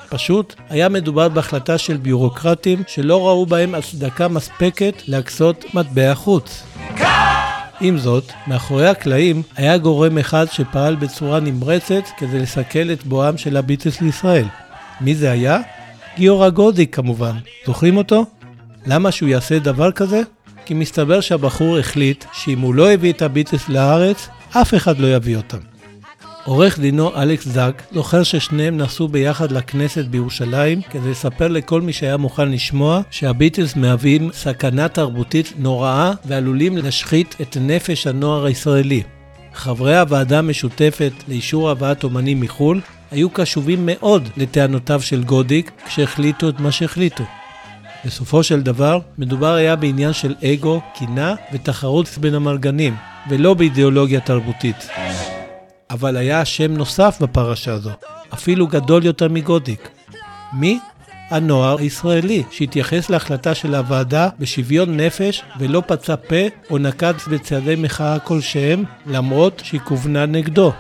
[0.09, 6.63] פשוט היה מדובר בהחלטה של ביורוקרטים שלא ראו בהם הצדקה מספקת להקצות מטבע חוץ.
[7.81, 13.57] עם זאת, מאחורי הקלעים היה גורם אחד שפעל בצורה נמרצת כדי לסכל את בואם של
[13.57, 14.47] הביטלס לישראל.
[15.01, 15.61] מי זה היה?
[16.17, 17.37] גיורא גודיק כמובן.
[17.67, 18.27] זוכרים אותו?
[18.87, 20.23] למה שהוא יעשה דבר כזה?
[20.67, 25.37] כי מסתבר שהבחור החליט שאם הוא לא הביא את הביטלס לארץ, אף אחד לא יביא
[25.37, 25.59] אותם.
[26.45, 32.17] עורך דינו אלכס זק זוכר ששניהם נסעו ביחד לכנסת בירושלים כדי לספר לכל מי שהיה
[32.17, 39.03] מוכן לשמוע שהביטלס מהווים סכנה תרבותית נוראה ועלולים להשחית את נפש הנוער הישראלי.
[39.55, 46.61] חברי הוועדה המשותפת לאישור הבאת אומנים מחו"ל היו קשובים מאוד לטענותיו של גודיק כשהחליטו את
[46.61, 47.25] מה שהחליטו.
[48.05, 52.97] בסופו של דבר, מדובר היה בעניין של אגו, קינה ותחרות בין המרגנים,
[53.29, 54.89] ולא באידיאולוגיה תרבותית.
[55.91, 57.91] אבל היה שם נוסף בפרשה הזו,
[58.35, 59.89] אפילו גדול יותר מגודיק.
[60.53, 60.79] מי?
[61.31, 66.37] הנוער הישראלי, שהתייחס להחלטה של הוועדה בשוויון נפש ולא פצה פה
[66.71, 70.73] או נקט בצעדי מחאה כלשהם, למרות שהיא כוונה נגדו.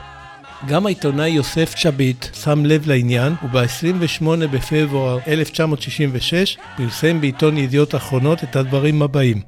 [0.68, 8.56] גם העיתונאי יוסף שביט שם לב לעניין, וב-28 בפברואר 1966 פרסם בעיתון ידיעות אחרונות את
[8.56, 9.40] הדברים הבאים,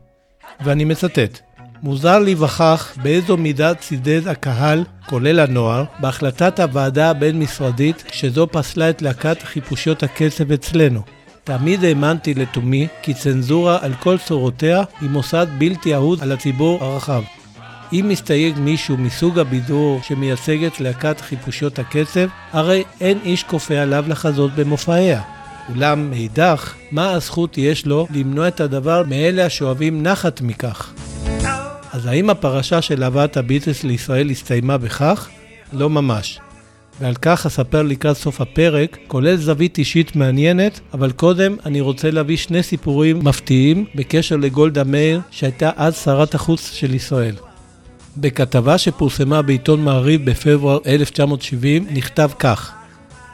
[0.65, 1.41] ואני מצטט:
[1.83, 9.43] מוזר להיווכח באיזו מידה צידד הקהל, כולל הנוער, בהחלטת הוועדה הבין-משרדית שזו פסלה את להקת
[9.43, 11.01] חיפושיות הקצב אצלנו.
[11.45, 17.23] תמיד האמנתי לתומי כי צנזורה על כל צורותיה היא מוסד בלתי אהוד על הציבור הרחב.
[18.01, 24.05] אם מסתייג מישהו מסוג הבידור שמייצג את להקת חיפושיות הקצב, הרי אין איש כופה עליו
[24.09, 25.23] לחזות במופעיה.
[25.69, 30.93] אולם מאידך, מה הזכות יש לו למנוע את הדבר מאלה השואבים נחת מכך?
[31.93, 35.29] אז האם הפרשה של הבאת הביטלס לישראל הסתיימה בכך?
[35.73, 36.41] לא ממש.
[37.01, 42.37] ועל כך אספר לקראת סוף הפרק, כולל זווית אישית מעניינת, אבל קודם אני רוצה להביא
[42.37, 47.35] שני סיפורים מפתיעים בקשר לגולדה מאיר, שהייתה אז שרת החוץ של ישראל.
[48.17, 52.73] בכתבה שפורסמה בעיתון מעריב בפברואר 1970 נכתב כך: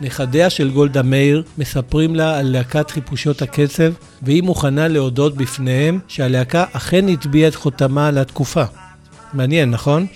[0.01, 6.65] נכדיה של גולדה מאיר מספרים לה על להקת חיפושיות הקצב, והיא מוכנה להודות בפניהם שהלהקה
[6.73, 8.65] אכן הטביעה את חותמה על התקופה.
[9.35, 10.07] מעניין, נכון?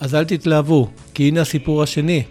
[0.00, 2.22] אז אל תתלהבו, כי הנה הסיפור השני.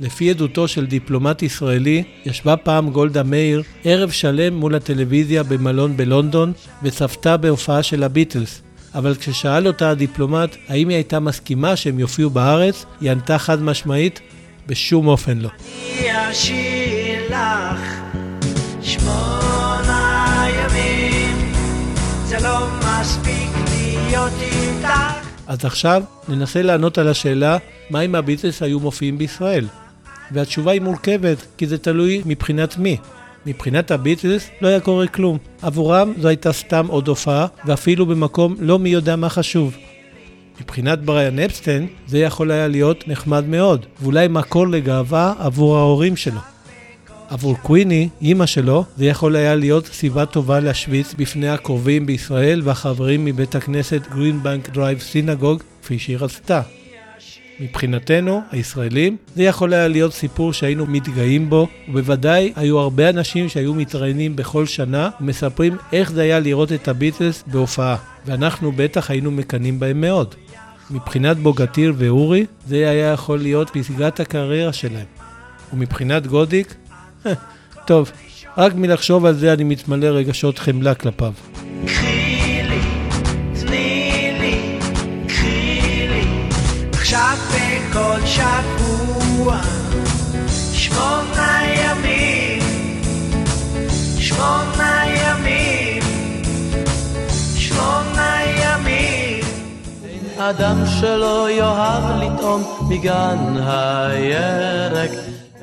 [0.00, 6.52] לפי עדותו של דיפלומט ישראלי, ישבה פעם גולדה מאיר ערב שלם מול הטלוויזיה במלון בלונדון
[6.82, 8.62] וצפתה בהופעה של הביטלס.
[8.94, 14.20] אבל כששאל אותה הדיפלומט האם היא הייתה מסכימה שהם יופיעו בארץ, היא ענתה חד משמעית,
[14.66, 15.48] בשום אופן לא.
[15.48, 17.80] אני אשאיר לך
[18.82, 21.52] שמונה ימים,
[22.24, 23.50] זה לא מספיק
[24.08, 24.88] להיות איתך.
[25.46, 27.56] אז עכשיו ננסה לענות על השאלה
[27.90, 29.66] מה אם הביטלס היו מופיעים בישראל.
[30.32, 32.96] והתשובה היא מורכבת, כי זה תלוי מבחינת מי.
[33.48, 35.38] מבחינת הביטלס לא היה קורה כלום.
[35.62, 39.76] עבורם זו הייתה סתם עוד הופעה, ואפילו במקום לא מי יודע מה חשוב.
[40.60, 46.40] מבחינת בריאן אפסטיין זה יכול היה להיות נחמד מאוד, ואולי מקור לגאווה עבור ההורים שלו.
[47.28, 53.24] עבור קוויני, אימא שלו, זה יכול היה להיות סיבה טובה להשוויץ בפני הקרובים בישראל והחברים
[53.24, 56.60] מבית הכנסת Greenbank Drive Synagogue, כפי שהיא רצתה.
[57.60, 63.74] מבחינתנו, הישראלים, זה יכול היה להיות סיפור שהיינו מתגאים בו, ובוודאי היו הרבה אנשים שהיו
[63.74, 67.96] מתראיינים בכל שנה ומספרים איך זה היה לראות את הביטלס בהופעה,
[68.26, 70.34] ואנחנו בטח היינו מקנאים בהם מאוד.
[70.90, 75.06] מבחינת בוגטיר ואורי, זה היה יכול להיות פסגת הקריירה שלהם.
[75.72, 76.74] ומבחינת גודיק,
[77.86, 78.10] טוב,
[78.56, 81.32] רק מלחשוב על זה אני מתמלא רגשות חמלה כלפיו.
[94.38, 96.02] שמונה ימים,
[97.56, 99.44] שמונה ימים.
[100.36, 105.10] אדם שלא יאהב לטעום מגן הירק.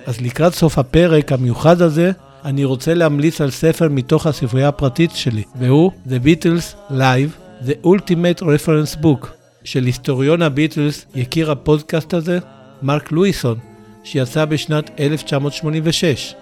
[0.06, 2.12] אז לקראת סוף הפרק המיוחד הזה,
[2.46, 8.42] אני רוצה להמליץ על ספר מתוך הספרייה הפרטית שלי, והוא The Beatles Live, The Ultimate
[8.42, 9.28] Reference Book,
[9.64, 12.40] של היסטוריון הביטלס, יקיר הפודקאסט הזה,
[12.82, 13.58] מרק לואיסון,
[14.04, 16.36] שיצא בשנת 1986.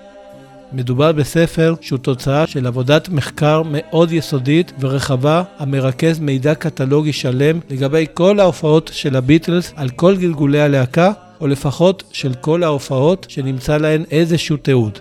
[0.74, 8.06] מדובר בספר שהוא תוצאה של עבודת מחקר מאוד יסודית ורחבה המרכז מידע קטלוגי שלם לגבי
[8.14, 11.12] כל ההופעות של הביטלס על כל גלגולי הלהקה,
[11.42, 15.00] או לפחות של כל ההופעות שנמצא להן איזשהו תיעוד.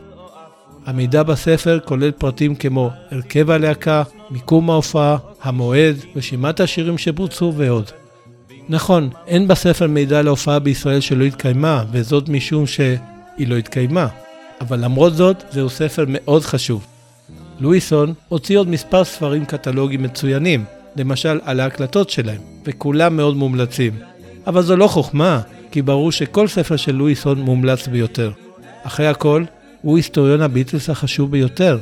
[0.86, 7.90] המידע בספר כולל פרטים כמו הרכב הלהקה, מיקום ההופעה, המועד, רשימת השירים שבוצעו ועוד.
[8.68, 14.06] נכון, אין בספר מידע על ההופעה בישראל שלא התקיימה, וזאת משום שהיא לא התקיימה.
[14.62, 16.86] אבל למרות זאת, זהו ספר מאוד חשוב.
[17.60, 20.64] לואיסון הוציא עוד מספר ספרים קטלוגיים מצוינים,
[20.96, 23.92] למשל על ההקלטות שלהם, וכולם מאוד מומלצים.
[24.46, 25.40] אבל זו לא חוכמה,
[25.70, 28.30] כי ברור שכל ספר של לואיסון מומלץ ביותר.
[28.82, 29.44] אחרי הכל,
[29.82, 31.78] הוא היסטוריון הביטלס החשוב ביותר,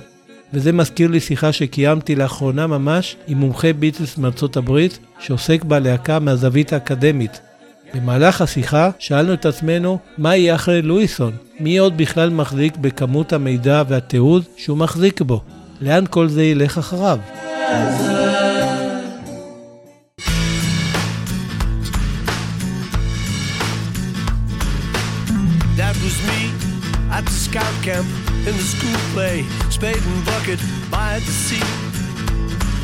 [0.53, 6.73] וזה מזכיר לי שיחה שקיימתי לאחרונה ממש עם מומחה ביטלס מארצות הברית, שעוסק בלהקה מהזווית
[6.73, 7.41] האקדמית.
[7.95, 13.83] במהלך השיחה שאלנו את עצמנו מה יהיה אחרי לואיסון, מי עוד בכלל מחזיק בכמות המידע
[13.89, 15.43] והתיעוד שהוא מחזיק בו,
[15.81, 17.19] לאן כל זה ילך אחריו.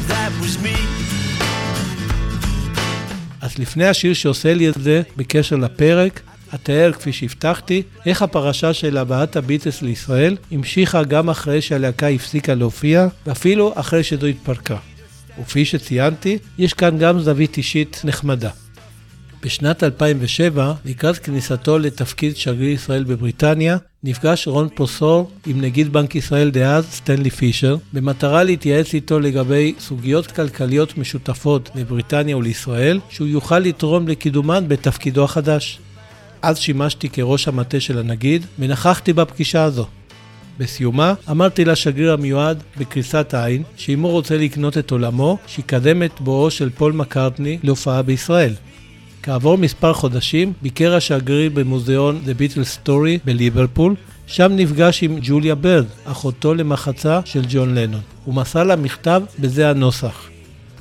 [0.08, 1.25] That was me.
[3.58, 6.20] לפני השיר שעושה לי את זה, בקשר לפרק,
[6.54, 13.06] אתאר, כפי שהבטחתי, איך הפרשה של הבאת הביטלס לישראל המשיכה גם אחרי שהלהקה הפסיקה להופיע,
[13.26, 14.76] ואפילו אחרי שזו התפרקה.
[15.40, 18.50] וכפי שציינתי, יש כאן גם זווית אישית נחמדה.
[19.46, 26.50] בשנת 2007, לקראת כניסתו לתפקיד שגריר ישראל בבריטניה, נפגש רון פרוסור עם נגיד בנק ישראל
[26.50, 34.08] דאז, סטנלי פישר, במטרה להתייעץ איתו לגבי סוגיות כלכליות משותפות לבריטניה ולישראל, שהוא יוכל לתרום
[34.08, 35.78] לקידומן בתפקידו החדש.
[36.42, 39.86] אז שימשתי כראש המטה של הנגיד, ונכחתי בפגישה הזו.
[40.58, 46.50] בסיומה אמרתי לשגריר המיועד בקריסת עין שאם הוא רוצה לקנות את עולמו, שיקדם את בואו
[46.50, 48.52] של פול מקארטני להופעה בישראל.
[49.26, 53.94] כעבור מספר חודשים ביקר השגריר במוזיאון The Beatles Story בליברפול,
[54.26, 58.00] שם נפגש עם ג'וליה ברד, אחותו למחצה של ג'ון לנון.
[58.24, 60.28] הוא מסר לה מכתב בזה הנוסח.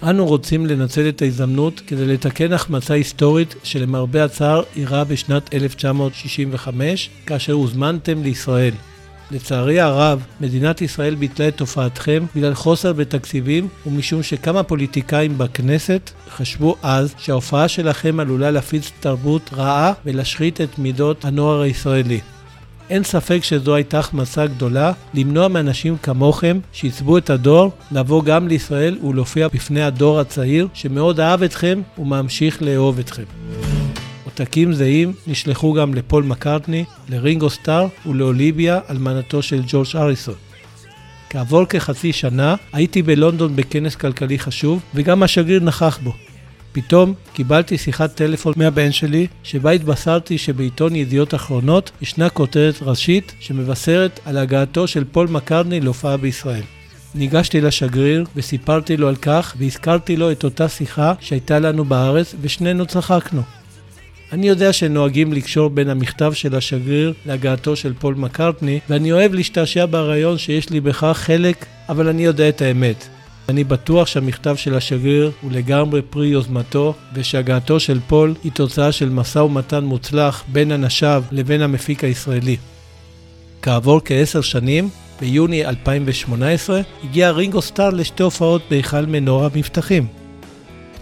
[0.04, 7.54] אנו רוצים לנצל את ההזדמנות כדי לתקן החמצה היסטורית שלמרבה הצער אירעה בשנת 1965, כאשר
[7.54, 8.74] הוזמנתם לישראל.
[9.32, 16.76] לצערי הרב, מדינת ישראל ביטלה את הופעתכם בגלל חוסר בתקציבים ומשום שכמה פוליטיקאים בכנסת חשבו
[16.84, 22.20] אז שההופעה שלכם עלולה להפיץ תרבות רעה ולהשחית את מידות הנוער הישראלי.
[22.90, 28.98] אין ספק שזו הייתה החמצה גדולה למנוע מאנשים כמוכם שעיצבו את הדור לבוא גם לישראל
[29.04, 33.75] ולהופיע בפני הדור הצעיר שמאוד אהב אתכם וממשיך לאהוב אתכם.
[34.40, 40.36] עותקים זהים נשלחו גם לפול מקארטני, לרינגו סטאר ולאוליביה, אלמנתו של ג'ורג' אריסון.
[41.30, 46.14] כעבור כחצי שנה הייתי בלונדון בכנס כלכלי חשוב וגם השגריר נכח בו.
[46.72, 54.20] פתאום קיבלתי שיחת טלפון מהבן שלי, שבה התבשרתי שבעיתון ידיעות אחרונות ישנה כותרת ראשית שמבשרת
[54.26, 56.64] על הגעתו של פול מקרני להופעה בישראל.
[57.16, 62.86] ניגשתי לשגריר וסיפרתי לו על כך והזכרתי לו את אותה שיחה שהייתה לנו בארץ ושנינו
[62.86, 63.42] צחקנו.
[64.36, 69.86] אני יודע שנוהגים לקשור בין המכתב של השגריר להגעתו של פול מקארטני, ואני אוהב להשתעשע
[69.90, 73.08] ברעיון שיש לי בכך חלק, אבל אני יודע את האמת.
[73.50, 79.10] אני בטוח שהמכתב של השגריר הוא לגמרי פרי יוזמתו, ושהגעתו של פול היא תוצאה של
[79.10, 82.58] משא ומתן מוצלח בין אנשיו לבין המפיק הישראלי.
[83.62, 84.90] כעבור כעשר שנים,
[85.22, 90.25] ביוני 2018, הגיע רינגו סטאר לשתי הופעות בהיכל מנורה מבטחים.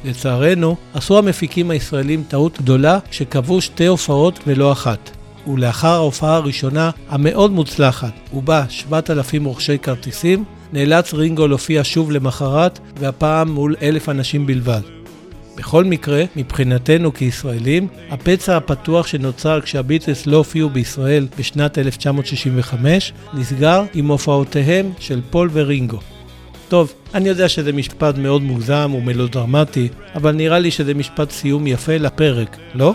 [0.03, 5.09] לצערנו, עשו המפיקים הישראלים טעות גדולה כשקבעו שתי הופעות ולא אחת.
[5.47, 10.43] ולאחר ההופעה הראשונה, המאוד מוצלחת, ובה 7,000 רוכשי כרטיסים,
[10.73, 14.81] נאלץ רינגו להופיע שוב למחרת, והפעם מול אלף אנשים בלבד.
[15.55, 24.07] בכל מקרה, מבחינתנו כישראלים, הפצע הפתוח שנוצר כשהביטלס לא הופיעו בישראל בשנת 1965, נסגר עם
[24.07, 25.99] הופעותיהם של פול ורינגו.
[26.73, 31.97] טוב, אני יודע שזה משפט מאוד מוגזם ומלודרמטי, אבל נראה לי שזה משפט סיום יפה
[31.97, 32.93] לפרק, לא?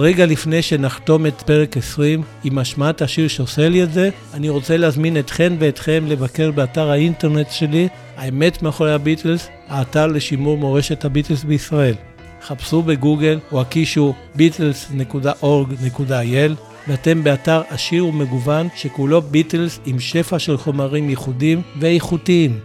[0.00, 4.76] רגע לפני שנחתום את פרק 20 עם השמעת השיר שעושה לי את זה, אני רוצה
[4.76, 11.94] להזמין אתכן ואתכם לבקר באתר האינטרנט שלי, האמת מאחורי הביטלס, האתר לשימור מורשת הביטלס בישראל.
[12.42, 16.52] חפשו בגוגל או הקישו beatles.org.il
[16.88, 22.58] ואתם באתר עשיר ומגוון שכולו ביטלס עם שפע של חומרים ייחודיים ואיכותיים.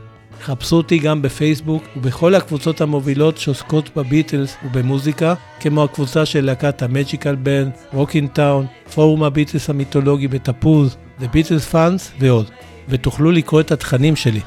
[0.43, 6.88] חפשו אותי גם בפייסבוק ובכל הקבוצות המובילות שעוסקות בביטלס ובמוזיקה, כמו הקבוצה של להקת ה
[6.88, 12.49] Magical Band, Rocking Town, פורום הביטלס המיתולוגי בתפוז, The Beatles Fans ועוד,
[12.89, 14.39] ותוכלו לקרוא את התכנים שלי.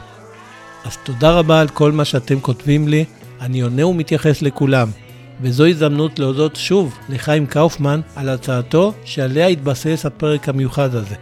[0.84, 3.05] אז תודה רבה על כל מה שאתם כותבים לי,
[3.40, 4.88] אני עונה ומתייחס לכולם.
[5.40, 11.14] וזו הזדמנות להודות שוב לחיים קאופמן על הצעתו שעליה התבסס הפרק המיוחד הזה.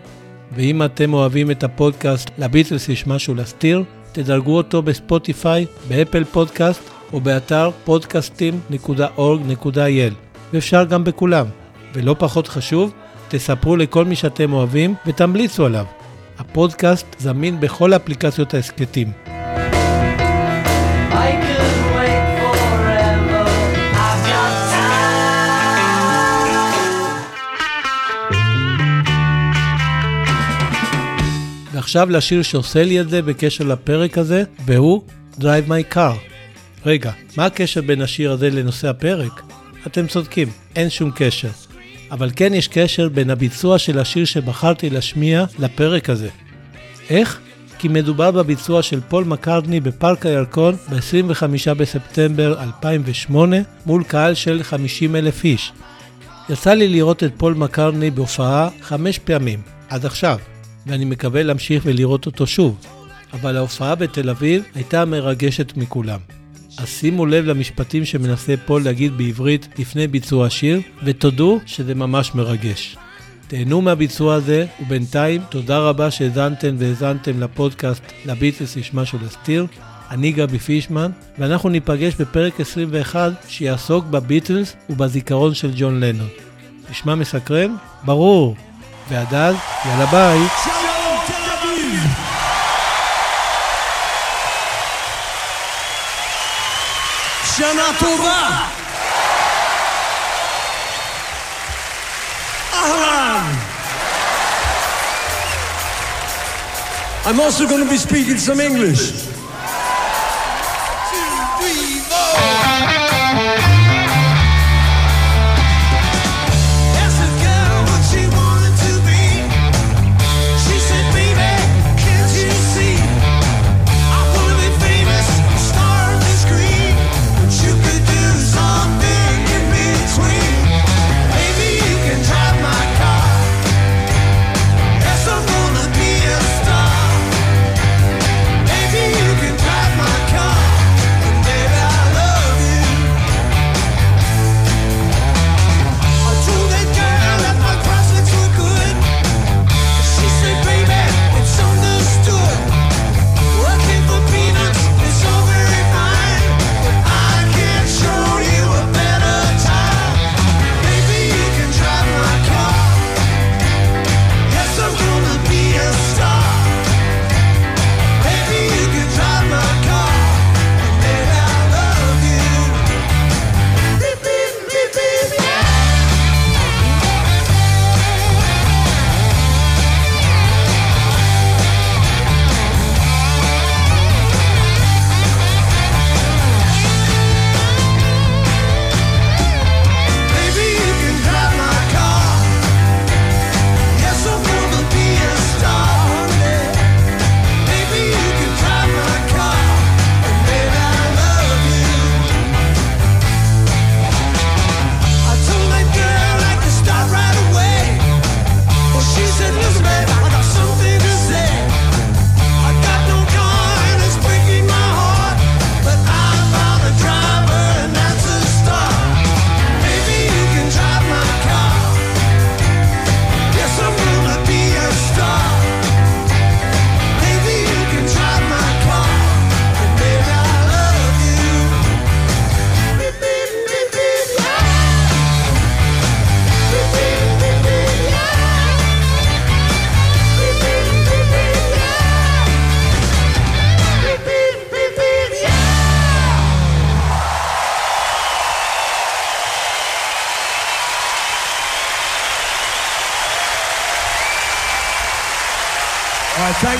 [0.56, 3.84] ואם אתם אוהבים את הפודקאסט לביטלס יש משהו להסתיר,
[4.14, 10.14] תדרגו אותו בספוטיפיי, באפל פודקאסט או באתר podcastim.org.il
[10.52, 11.46] ואפשר גם בכולם.
[11.94, 12.92] ולא פחות חשוב,
[13.28, 15.84] תספרו לכל מי שאתם אוהבים ותמליצו עליו.
[16.38, 19.12] הפודקאסט זמין בכל אפליקציות ההסכתים.
[31.84, 35.02] ועכשיו לשיר שעושה לי את זה בקשר לפרק הזה, והוא
[35.40, 36.16] Drive My Car.
[36.86, 39.42] רגע, מה הקשר בין השיר הזה לנושא הפרק?
[39.86, 41.48] אתם צודקים, אין שום קשר.
[42.10, 46.28] אבל כן יש קשר בין הביצוע של השיר שבחרתי להשמיע לפרק הזה.
[47.10, 47.40] איך?
[47.78, 53.56] כי מדובר בביצוע של פול מקארטני בפארק הירקון ב-25 בספטמבר 2008
[53.86, 55.72] מול קהל של 50 אלף איש.
[56.48, 60.38] יצא לי לראות את פול מקארטני בהופעה חמש פעמים, עד עכשיו,
[60.86, 62.76] ואני מקווה להמשיך ולראות אותו שוב.
[63.32, 66.20] אבל ההופעה בתל אביב הייתה המרגשת מכולם.
[66.78, 72.96] אז שימו לב למשפטים שמנסה פול להגיד בעברית לפני ביצוע השיר, ותודו שזה ממש מרגש.
[73.48, 79.66] תהנו מהביצוע הזה, ובינתיים תודה רבה שהאזנתם והאזנתם לפודקאסט לביטלס יש משהו להסתיר.
[80.10, 86.28] אני גבי פישמן, ואנחנו ניפגש בפרק 21 שיעסוק בביטלס ובזיכרון של ג'ון לנון.
[86.90, 87.74] נשמע מסקרן?
[88.04, 88.56] ברור.
[89.09, 89.55] ועד אז,
[89.85, 90.39] יאללה ביי.
[97.57, 98.65] שנה טובה!
[102.73, 103.53] אהלן!
[107.25, 109.29] I'm also going to be speaking some English.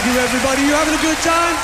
[0.07, 0.62] You, everybody.
[0.62, 1.57] You having a good time?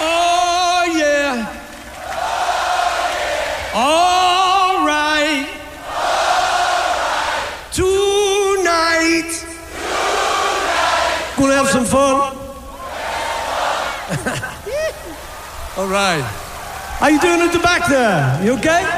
[0.00, 1.46] Oh, yeah.
[3.74, 5.46] All right.
[7.72, 9.44] Tonight.
[11.36, 12.36] Gonna have some fun.
[15.76, 16.22] All right.
[17.00, 18.42] How you doing at the back there?
[18.44, 18.93] You okay?